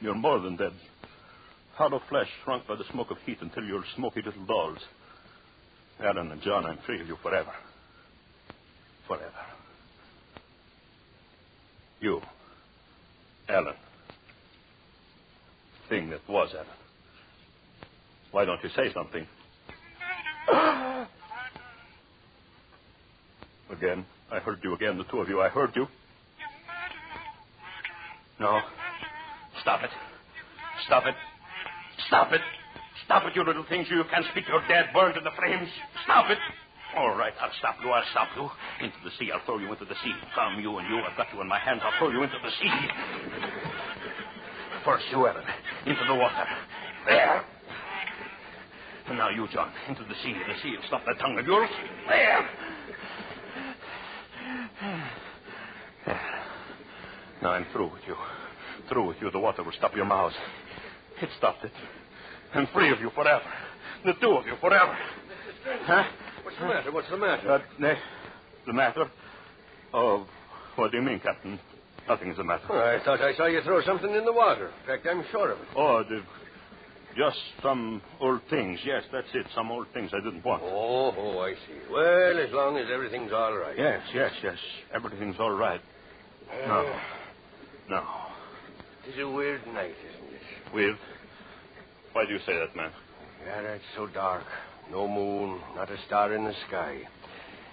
You're 0.00 0.14
more 0.14 0.40
than 0.40 0.56
dead. 0.56 0.72
Hollow 1.74 2.00
flesh 2.08 2.28
shrunk 2.42 2.66
by 2.66 2.76
the 2.76 2.84
smoke 2.90 3.10
of 3.10 3.18
heat 3.26 3.38
until 3.40 3.64
you're 3.64 3.84
smoky 3.94 4.22
little 4.22 4.44
dolls. 4.46 4.78
Alan 6.00 6.32
and 6.32 6.40
John, 6.42 6.64
I'm 6.64 6.78
free 6.86 7.00
of 7.00 7.06
you 7.06 7.16
forever. 7.22 7.52
Forever. 9.06 9.30
You. 12.00 12.20
Ellen. 13.48 13.74
Thing 15.88 16.10
that 16.10 16.26
was 16.28 16.50
Ellen. 16.54 16.85
Why 18.36 18.44
don't 18.44 18.62
you 18.62 18.68
say 18.76 18.92
something? 18.92 19.26
again. 23.72 24.04
I 24.30 24.40
heard 24.40 24.58
you 24.62 24.74
again, 24.74 24.98
the 24.98 25.04
two 25.04 25.20
of 25.20 25.28
you. 25.30 25.40
I 25.40 25.48
heard 25.48 25.70
you. 25.74 25.86
No. 28.38 28.60
Stop 29.62 29.84
it. 29.84 29.90
Stop 30.84 31.06
it. 31.06 31.14
Stop 32.08 32.32
it. 32.34 32.42
Stop 33.06 33.24
it, 33.24 33.34
you 33.34 33.42
little 33.42 33.64
things. 33.70 33.86
You 33.90 34.04
can't 34.10 34.26
speak. 34.32 34.44
You're 34.48 34.68
dead, 34.68 34.90
burned 34.92 35.16
in 35.16 35.24
the 35.24 35.30
flames. 35.30 35.70
Stop 36.04 36.28
it. 36.28 36.36
All 36.94 37.16
right, 37.16 37.32
I'll 37.40 37.56
stop 37.58 37.76
you. 37.82 37.88
I'll 37.88 38.04
stop 38.10 38.28
you. 38.36 38.50
Into 38.84 38.98
the 39.02 39.12
sea. 39.18 39.32
I'll 39.32 39.40
throw 39.46 39.56
you 39.56 39.72
into 39.72 39.86
the 39.86 39.96
sea. 40.04 40.12
Come, 40.34 40.60
you 40.60 40.76
and 40.76 40.86
you. 40.90 40.98
I've 40.98 41.16
got 41.16 41.32
you 41.32 41.40
in 41.40 41.48
my 41.48 41.58
hands. 41.58 41.80
I'll 41.82 41.98
throw 41.98 42.10
you 42.10 42.22
into 42.22 42.36
the 42.44 42.50
sea. 42.60 42.70
First, 44.84 45.06
you, 45.10 45.26
Ellen. 45.26 45.42
Into 45.86 46.04
the 46.06 46.14
water. 46.14 46.44
There. 47.08 47.55
And 49.08 49.18
now 49.18 49.28
you, 49.28 49.46
John. 49.52 49.72
Into 49.88 50.02
the 50.02 50.14
sea. 50.22 50.34
The 50.34 50.60
sea 50.62 50.76
will 50.76 50.86
stop 50.86 51.02
that 51.06 51.18
tongue 51.18 51.38
of 51.38 51.46
yours. 51.46 51.70
There. 52.08 52.48
There. 56.06 56.20
Now 57.42 57.50
I'm 57.50 57.66
through 57.72 57.92
with 57.92 58.02
you. 58.06 58.16
Through 58.88 59.06
with 59.08 59.16
you. 59.20 59.30
The 59.30 59.38
water 59.38 59.62
will 59.62 59.72
stop 59.72 59.94
your 59.94 60.06
mouths. 60.06 60.34
It 61.20 61.28
stopped 61.38 61.64
it. 61.64 61.72
And 62.54 62.68
free 62.70 62.90
of 62.92 63.00
you 63.00 63.10
forever. 63.10 63.44
The 64.04 64.14
two 64.20 64.30
of 64.30 64.46
you 64.46 64.54
forever. 64.60 64.96
Huh? 65.84 66.04
What's 66.42 66.58
the 66.58 66.66
matter? 66.66 66.92
What's 66.92 67.10
the 67.10 67.16
matter? 67.16 67.52
Uh, 67.52 67.58
ne- 67.78 67.98
the 68.66 68.72
matter? 68.72 69.10
Oh, 69.92 70.26
what 70.76 70.90
do 70.90 70.98
you 70.98 71.02
mean, 71.02 71.20
Captain? 71.20 71.58
Nothing's 72.08 72.36
the 72.36 72.44
matter. 72.44 72.64
Oh, 72.70 72.78
I 72.78 73.04
thought 73.04 73.20
I 73.20 73.34
saw 73.34 73.46
you 73.46 73.60
throw 73.62 73.82
something 73.82 74.14
in 74.14 74.24
the 74.24 74.32
water. 74.32 74.66
In 74.66 74.86
fact, 74.86 75.06
I'm 75.10 75.24
sure 75.32 75.52
of 75.52 75.58
it. 75.58 75.66
Oh, 75.74 76.04
the, 76.08 76.22
just 77.16 77.38
some 77.62 78.02
old 78.20 78.40
things. 78.50 78.78
Yes, 78.84 79.02
that's 79.12 79.26
it. 79.34 79.46
Some 79.54 79.70
old 79.70 79.86
things 79.94 80.10
I 80.12 80.22
didn't 80.22 80.44
want. 80.44 80.62
Oh, 80.64 81.14
oh, 81.16 81.38
I 81.40 81.52
see. 81.52 81.78
Well, 81.90 82.38
as 82.38 82.52
long 82.52 82.76
as 82.76 82.86
everything's 82.92 83.32
all 83.32 83.56
right. 83.56 83.76
Yes, 83.76 84.02
yes, 84.14 84.32
yes. 84.42 84.58
Everything's 84.94 85.36
all 85.40 85.52
right. 85.52 85.80
Uh, 86.50 86.66
no. 86.66 86.96
No. 87.88 88.04
It's 89.08 89.18
a 89.18 89.28
weird 89.28 89.66
night, 89.68 89.94
isn't 90.14 90.34
it? 90.34 90.74
Weird? 90.74 90.96
Why 92.12 92.26
do 92.26 92.32
you 92.32 92.40
say 92.40 92.58
that, 92.58 92.74
man? 92.76 92.90
Yeah, 93.46 93.60
it's 93.60 93.84
so 93.96 94.06
dark. 94.08 94.44
No 94.90 95.08
moon, 95.08 95.60
not 95.74 95.90
a 95.90 95.96
star 96.06 96.34
in 96.34 96.44
the 96.44 96.54
sky. 96.68 96.98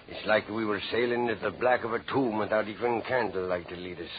It's 0.08 0.28
like 0.28 0.48
we 0.50 0.66
were 0.66 0.82
sailing 0.92 1.30
at 1.30 1.42
the 1.42 1.52
black 1.52 1.84
of 1.84 1.94
a 1.94 2.00
tomb 2.12 2.38
without 2.38 2.68
even 2.68 3.02
candlelight 3.08 3.70
to 3.70 3.76
lead 3.76 4.00
us. 4.00 4.10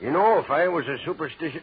You 0.00 0.10
know, 0.10 0.38
if 0.38 0.50
I 0.50 0.68
was 0.68 0.84
a 0.86 0.96
superstition. 1.04 1.62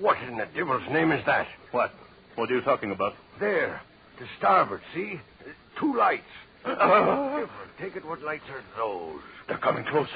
What 0.00 0.16
in 0.28 0.36
the 0.36 0.46
devil's 0.54 0.82
name 0.90 1.12
is 1.12 1.24
that? 1.26 1.46
What? 1.72 1.92
What 2.34 2.50
are 2.50 2.54
you 2.54 2.62
talking 2.62 2.90
about? 2.90 3.14
There, 3.38 3.80
to 4.18 4.24
starboard, 4.38 4.80
see? 4.94 5.20
Two 5.78 5.94
lights. 5.96 6.22
Different. 6.64 7.48
Take 7.80 7.96
it, 7.96 8.04
what 8.06 8.22
lights 8.22 8.44
are 8.50 8.62
those? 8.76 9.20
They're 9.48 9.58
coming 9.58 9.84
closer. 9.84 10.08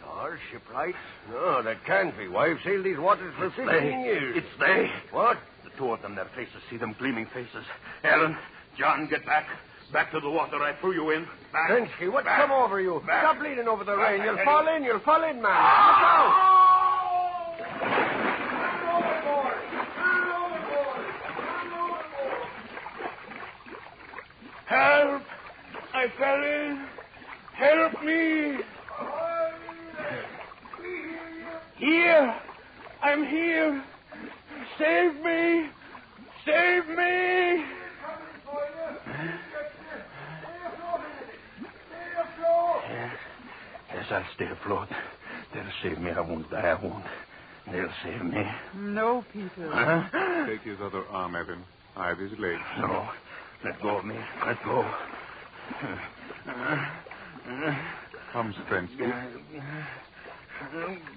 Stars, 0.00 0.38
ship 0.50 0.62
lights? 0.72 0.96
No, 1.30 1.62
that 1.62 1.84
can't 1.84 2.16
be. 2.16 2.28
Why, 2.28 2.50
I've 2.50 2.58
sailed 2.64 2.84
these 2.84 2.98
waters 2.98 3.32
for 3.38 3.50
15 3.50 3.66
they. 3.66 3.84
years. 4.04 4.36
It's 4.38 4.60
they. 4.60 4.90
What? 5.10 5.38
The 5.64 5.70
two 5.76 5.92
of 5.92 6.02
them, 6.02 6.14
their 6.14 6.28
faces, 6.36 6.62
see 6.70 6.76
them 6.76 6.94
gleaming 6.98 7.26
faces. 7.34 7.64
Ellen, 8.04 8.36
John, 8.78 9.08
get 9.08 9.24
back. 9.26 9.46
Back 9.92 10.10
to 10.12 10.20
the 10.20 10.30
water. 10.30 10.56
I 10.62 10.74
threw 10.80 10.92
you 10.94 11.10
in. 11.10 11.24
Back. 11.52 11.70
Bensky, 11.70 12.12
what's 12.12 12.24
Back. 12.24 12.40
come 12.42 12.50
over 12.52 12.80
you? 12.80 13.00
Back. 13.06 13.22
Stop 13.22 13.42
leaning 13.42 13.68
over 13.68 13.84
the 13.84 13.94
Back, 13.96 14.10
rain. 14.18 14.22
You'll 14.24 14.44
fall 14.44 14.66
in. 14.74 14.82
You'll 14.82 15.00
fall 15.00 15.22
in, 15.22 15.36
man. 15.40 15.52
Ah! 15.52 15.86
Look 15.88 16.02
out! 16.02 16.65
Help! 24.66 25.22
I 25.94 26.08
fell 26.18 26.42
in. 26.42 26.86
Help 27.54 28.02
me! 28.02 28.58
Here! 31.76 32.34
I'm 33.02 33.24
here! 33.26 33.84
Save 34.78 35.14
me! 35.22 35.68
Save 36.44 36.88
me! 36.88 37.64
Yes, 43.94 44.06
I'll 44.10 44.26
stay 44.34 44.46
afloat. 44.46 44.88
They'll 45.54 45.64
save 45.82 45.98
me. 45.98 46.10
I 46.10 46.20
won't 46.20 46.50
die. 46.50 46.60
I 46.60 46.74
won't. 46.74 47.04
They'll 47.70 47.88
save 48.04 48.22
me. 48.24 48.44
No, 48.74 49.24
Peter. 49.32 49.70
Huh? 49.70 50.46
Take 50.46 50.62
his 50.62 50.78
other 50.82 51.04
arm, 51.08 51.34
Evan. 51.34 51.64
I 51.96 52.08
have 52.08 52.18
his 52.18 52.32
leg. 52.38 52.58
No. 52.78 53.08
Let 53.64 53.82
go 53.82 53.98
of 53.98 54.04
me. 54.04 54.14
Let 54.46 54.62
go. 54.64 54.84
Come, 58.32 58.54
Stransky. 58.66 59.12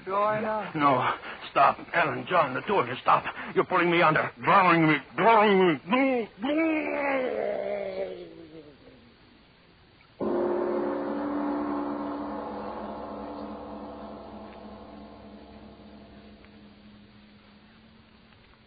Going 0.06 0.46
up. 0.46 0.76
No. 0.76 1.14
Stop. 1.52 1.80
Ellen, 1.94 2.26
John, 2.30 2.54
the 2.54 2.62
two 2.62 2.76
of 2.76 2.88
you, 2.88 2.96
stop. 3.02 3.24
You're 3.56 3.66
pulling 3.66 3.90
me 3.92 4.02
under. 4.02 4.32
Drowning 4.44 4.88
me. 4.88 4.98
Drowning 5.16 5.80
me. 5.88 6.30
No. 6.42 6.50
No. 6.50 7.20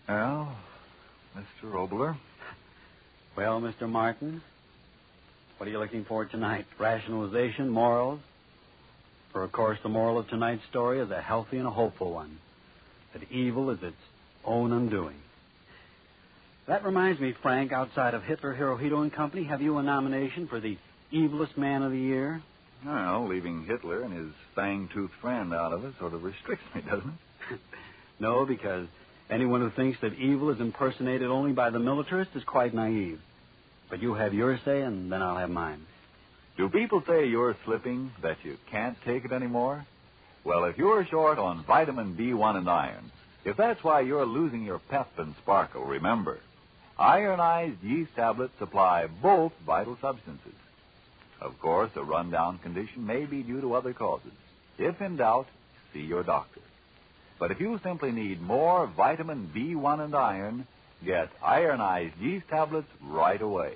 Well, 0.09 0.57
Mr. 1.37 1.73
Oboler, 1.75 2.17
Well, 3.37 3.61
Mr. 3.61 3.88
Martin, 3.88 4.42
what 5.57 5.66
are 5.66 5.71
you 5.71 5.79
looking 5.79 6.05
for 6.05 6.25
tonight? 6.25 6.66
Rationalization, 6.79 7.68
morals? 7.68 8.21
For, 9.33 9.42
of 9.42 9.53
course, 9.53 9.79
the 9.83 9.88
moral 9.88 10.18
of 10.18 10.29
tonight's 10.29 10.62
story 10.68 11.01
is 11.01 11.11
a 11.11 11.23
healthy 11.23 11.57
and 11.57 11.66
a 11.66 11.71
hopeful 11.71 12.12
one 12.12 12.38
that 13.14 13.31
evil 13.31 13.71
is 13.71 13.83
its 13.83 13.97
own 14.45 14.73
undoing. 14.73 15.16
That 16.66 16.85
reminds 16.85 17.21
me, 17.21 17.35
Frank, 17.42 17.73
outside 17.73 18.14
of 18.14 18.23
Hitler, 18.23 18.55
Hirohito, 18.55 19.01
and 19.03 19.12
Company, 19.12 19.45
have 19.45 19.62
you 19.62 19.79
a 19.79 19.83
nomination 19.83 20.47
for 20.47 20.61
the 20.61 20.77
evilest 21.12 21.57
man 21.57 21.83
of 21.83 21.92
the 21.92 21.99
year? 21.99 22.42
well, 22.85 23.27
leaving 23.29 23.64
Hitler 23.64 24.03
and 24.03 24.12
his 24.12 24.33
fang-toothed 24.55 25.12
friend 25.21 25.55
out 25.55 25.73
of 25.73 25.85
it 25.85 25.95
sort 25.99 26.14
of 26.14 26.23
restricts 26.23 26.64
me, 26.75 26.83
doesn't 26.83 27.18
it? 27.51 27.61
No, 28.21 28.47
because 28.47 28.87
anyone 29.33 29.61
who 29.62 29.71
thinks 29.71 29.99
that 30.01 30.14
evil 30.14 30.51
is 30.51 30.61
impersonated 30.61 31.29
only 31.29 31.53
by 31.53 31.71
the 31.71 31.79
militarist 31.79 32.31
is 32.35 32.45
quite 32.45 32.75
naive. 32.75 33.21
But 33.88 34.03
you 34.03 34.14
have 34.14 34.35
your 34.35 34.59
say, 34.64 34.83
and 34.83 35.11
then 35.11 35.23
I'll 35.23 35.38
have 35.38 35.51
mine. 35.51 35.87
Do 36.57 36.68
people 36.68 37.03
say 37.07 37.27
you're 37.27 37.57
slipping, 37.64 38.12
that 38.23 38.45
you 38.45 38.59
can't 38.71 38.97
take 39.05 39.25
it 39.25 39.33
anymore? 39.33 39.87
Well, 40.45 40.64
if 40.64 40.77
you're 40.77 41.07
short 41.07 41.38
on 41.38 41.64
vitamin 41.64 42.14
B1 42.14 42.57
and 42.57 42.68
iron, 42.68 43.11
if 43.45 43.57
that's 43.57 43.83
why 43.83 44.01
you're 44.01 44.27
losing 44.27 44.64
your 44.64 44.79
pep 44.79 45.11
and 45.18 45.35
sparkle, 45.42 45.85
remember, 45.85 46.38
ironized 46.99 47.83
yeast 47.83 48.14
tablets 48.14 48.53
supply 48.59 49.07
both 49.07 49.53
vital 49.66 49.97
substances. 50.01 50.53
Of 51.40 51.59
course, 51.59 51.90
a 51.97 52.05
rundown 52.05 52.59
condition 52.59 53.07
may 53.07 53.25
be 53.25 53.42
due 53.42 53.61
to 53.62 53.75
other 53.75 53.92
causes. 53.92 54.33
If 54.79 55.01
in 55.01 55.16
doubt, 55.16 55.47
see 55.92 56.01
your 56.01 56.23
doctor. 56.23 56.61
But 57.43 57.51
if 57.51 57.61
you 57.61 57.81
simply 57.83 58.13
need 58.13 58.41
more 58.41 58.87
vitamin 58.87 59.51
B1 59.53 59.99
and 59.99 60.15
iron, 60.15 60.65
get 61.05 61.29
ironized 61.43 62.17
yeast 62.21 62.47
tablets 62.47 62.87
right 63.03 63.43
away. 63.43 63.75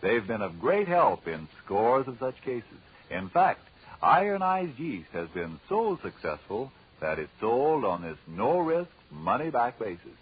They've 0.00 0.24
been 0.24 0.42
of 0.42 0.60
great 0.60 0.86
help 0.86 1.26
in 1.26 1.48
scores 1.64 2.06
of 2.06 2.20
such 2.20 2.40
cases. 2.42 2.78
In 3.10 3.30
fact, 3.30 3.66
ironized 4.00 4.78
yeast 4.78 5.08
has 5.12 5.28
been 5.30 5.58
so 5.68 5.98
successful 6.04 6.70
that 7.00 7.18
it's 7.18 7.32
sold 7.40 7.84
on 7.84 8.02
this 8.02 8.16
no 8.28 8.60
risk, 8.60 8.92
money 9.10 9.50
back 9.50 9.80
basis. 9.80 10.16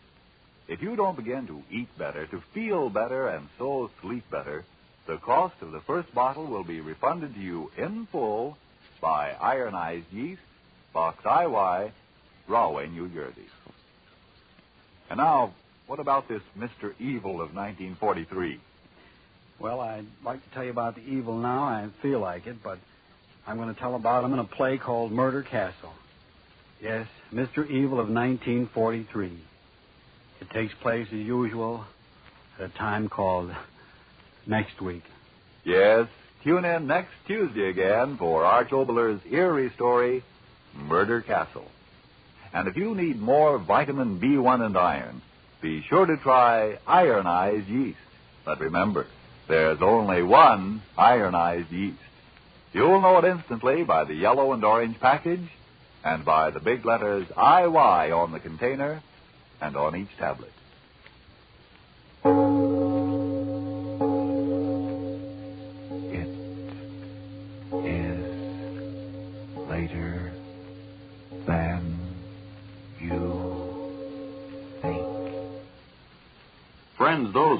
If 0.67 0.81
you 0.81 0.97
don't 0.97 1.15
begin 1.15 1.47
to 1.49 1.63
eat 1.71 1.91
better, 1.99 2.25
to 2.29 2.41
feel 2.55 2.89
better, 2.89 3.29
and 3.29 3.49
so 3.59 3.91
sleep 4.01 4.25
better, 4.31 4.65
the 5.07 5.19
cost 5.19 5.57
of 5.61 5.73
the 5.73 5.81
first 5.81 6.15
bottle 6.15 6.47
will 6.47 6.65
be 6.65 6.81
refunded 6.81 7.35
to 7.35 7.41
you 7.41 7.71
in 7.77 8.07
full 8.07 8.57
by 9.03 9.37
ironized 9.43 10.11
yeast, 10.11 10.41
Box 10.95 11.23
IY, 11.23 11.91
Rahway, 12.53 12.87
New 12.89 13.09
Jersey. 13.09 13.47
And 15.09 15.17
now, 15.17 15.55
what 15.87 15.99
about 15.99 16.29
this 16.29 16.43
Mr. 16.59 16.93
Evil 17.01 17.41
of 17.41 17.55
1943? 17.55 18.61
Well, 19.59 19.81
I'd 19.81 20.05
like 20.23 20.45
to 20.47 20.55
tell 20.55 20.63
you 20.63 20.71
about 20.71 20.97
the 20.97 21.01
evil 21.03 21.39
now. 21.39 21.63
I 21.63 21.89
feel 22.03 22.21
like 22.21 22.47
it, 22.47 22.63
but 22.63 22.79
I'm 23.47 23.57
going 23.57 23.75
to 23.75 23.81
tell 23.81 23.95
about 23.95 24.25
him 24.25 24.35
in 24.35 24.39
a 24.39 24.45
play 24.45 24.77
called 24.77 25.13
Murder 25.13 25.43
Castle. 25.43 25.93
Yes, 26.81 27.07
Mr. 27.33 27.69
Evil 27.69 28.01
of 28.01 28.11
1943. 28.11 29.39
It 30.41 30.51
takes 30.51 30.75
place 30.75 31.07
as 31.09 31.15
usual 31.15 31.85
at 32.59 32.67
a 32.67 32.69
time 32.69 33.09
called 33.09 33.55
next 34.47 34.81
week. 34.83 35.05
Yes, 35.65 36.09
tune 36.45 36.65
in 36.65 36.87
next 36.87 37.13
Tuesday 37.27 37.71
again 37.71 38.19
for 38.19 38.45
Arch 38.45 38.73
Oboler's 38.73 39.21
eerie 39.31 39.71
story, 39.75 40.23
Murder 40.75 41.23
Castle. 41.23 41.67
And 42.53 42.69
if 42.69 42.77
you 42.77 42.95
need 42.95 43.21
more 43.21 43.59
vitamin 43.59 44.21
B1 44.21 44.65
and 44.65 44.77
iron, 44.77 45.23
be 45.61 45.83
sure 45.83 46.07
to 46.07 46.17
try 46.17 46.79
ironized 46.87 47.69
yeast. 47.69 47.99
But 48.45 48.61
remember, 48.61 49.07
there's 49.49 49.81
only 49.81 50.23
one 50.23 50.83
ironized 50.97 51.71
yeast. 51.71 51.99
You'll 52.73 53.01
know 53.01 53.19
it 53.19 53.25
instantly 53.25 53.85
by 53.85 54.05
the 54.05 54.15
yellow 54.15 54.53
and 54.53 54.65
orange 54.65 54.99
package 54.99 55.49
and 56.05 56.25
by 56.25 56.51
the 56.51 56.61
big 56.61 56.85
letters 56.85 57.27
IY 57.29 58.17
on 58.17 58.33
the 58.33 58.41
container 58.41 59.03
and 59.61 59.77
on 59.77 59.97
each 59.97 60.17
tablet. 60.19 60.53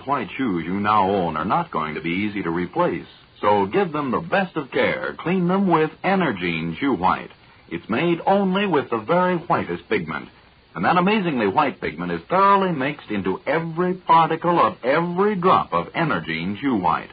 Those 0.03 0.09
white 0.09 0.29
shoes 0.37 0.65
you 0.65 0.81
now 0.81 1.11
own 1.11 1.37
are 1.37 1.45
not 1.45 1.71
going 1.71 1.95
to 1.95 2.01
be 2.01 2.11
easy 2.11 2.43
to 2.43 2.51
replace. 2.51 3.07
So 3.41 3.67
give 3.67 3.93
them 3.93 4.11
the 4.11 4.21
best 4.21 4.57
of 4.57 4.71
care. 4.71 5.15
Clean 5.19 5.47
them 5.49 5.69
with 5.69 5.91
Energine 6.05 6.77
Shoe 6.79 6.95
White. 6.95 7.31
It's 7.71 7.89
made 7.89 8.21
only 8.27 8.67
with 8.67 8.91
the 8.91 8.99
very 8.99 9.37
whitest 9.37 9.89
pigment. 9.89 10.29
And 10.75 10.85
that 10.85 10.97
amazingly 10.97 11.49
white 11.49 11.81
pigment 11.81 12.13
is 12.13 12.21
thoroughly 12.29 12.73
mixed 12.73 13.11
into 13.11 13.41
every 13.47 13.95
particle 13.95 14.59
of 14.59 14.77
every 14.85 15.35
drop 15.35 15.73
of 15.73 15.93
Energine 15.93 16.59
Shoe 16.61 16.77
White. 16.77 17.11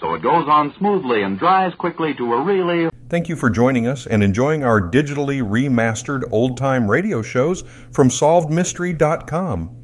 So 0.00 0.14
it 0.14 0.22
goes 0.22 0.46
on 0.48 0.74
smoothly 0.78 1.22
and 1.22 1.38
dries 1.38 1.74
quickly 1.74 2.14
to 2.14 2.32
a 2.34 2.42
really 2.42 2.90
Thank 3.08 3.28
you 3.28 3.36
for 3.36 3.50
joining 3.50 3.86
us 3.86 4.06
and 4.06 4.22
enjoying 4.22 4.64
our 4.64 4.80
digitally 4.80 5.42
remastered 5.42 6.22
old 6.30 6.56
time 6.56 6.90
radio 6.90 7.22
shows 7.22 7.62
from 7.92 8.08
SolvedMystery.com. 8.08 9.83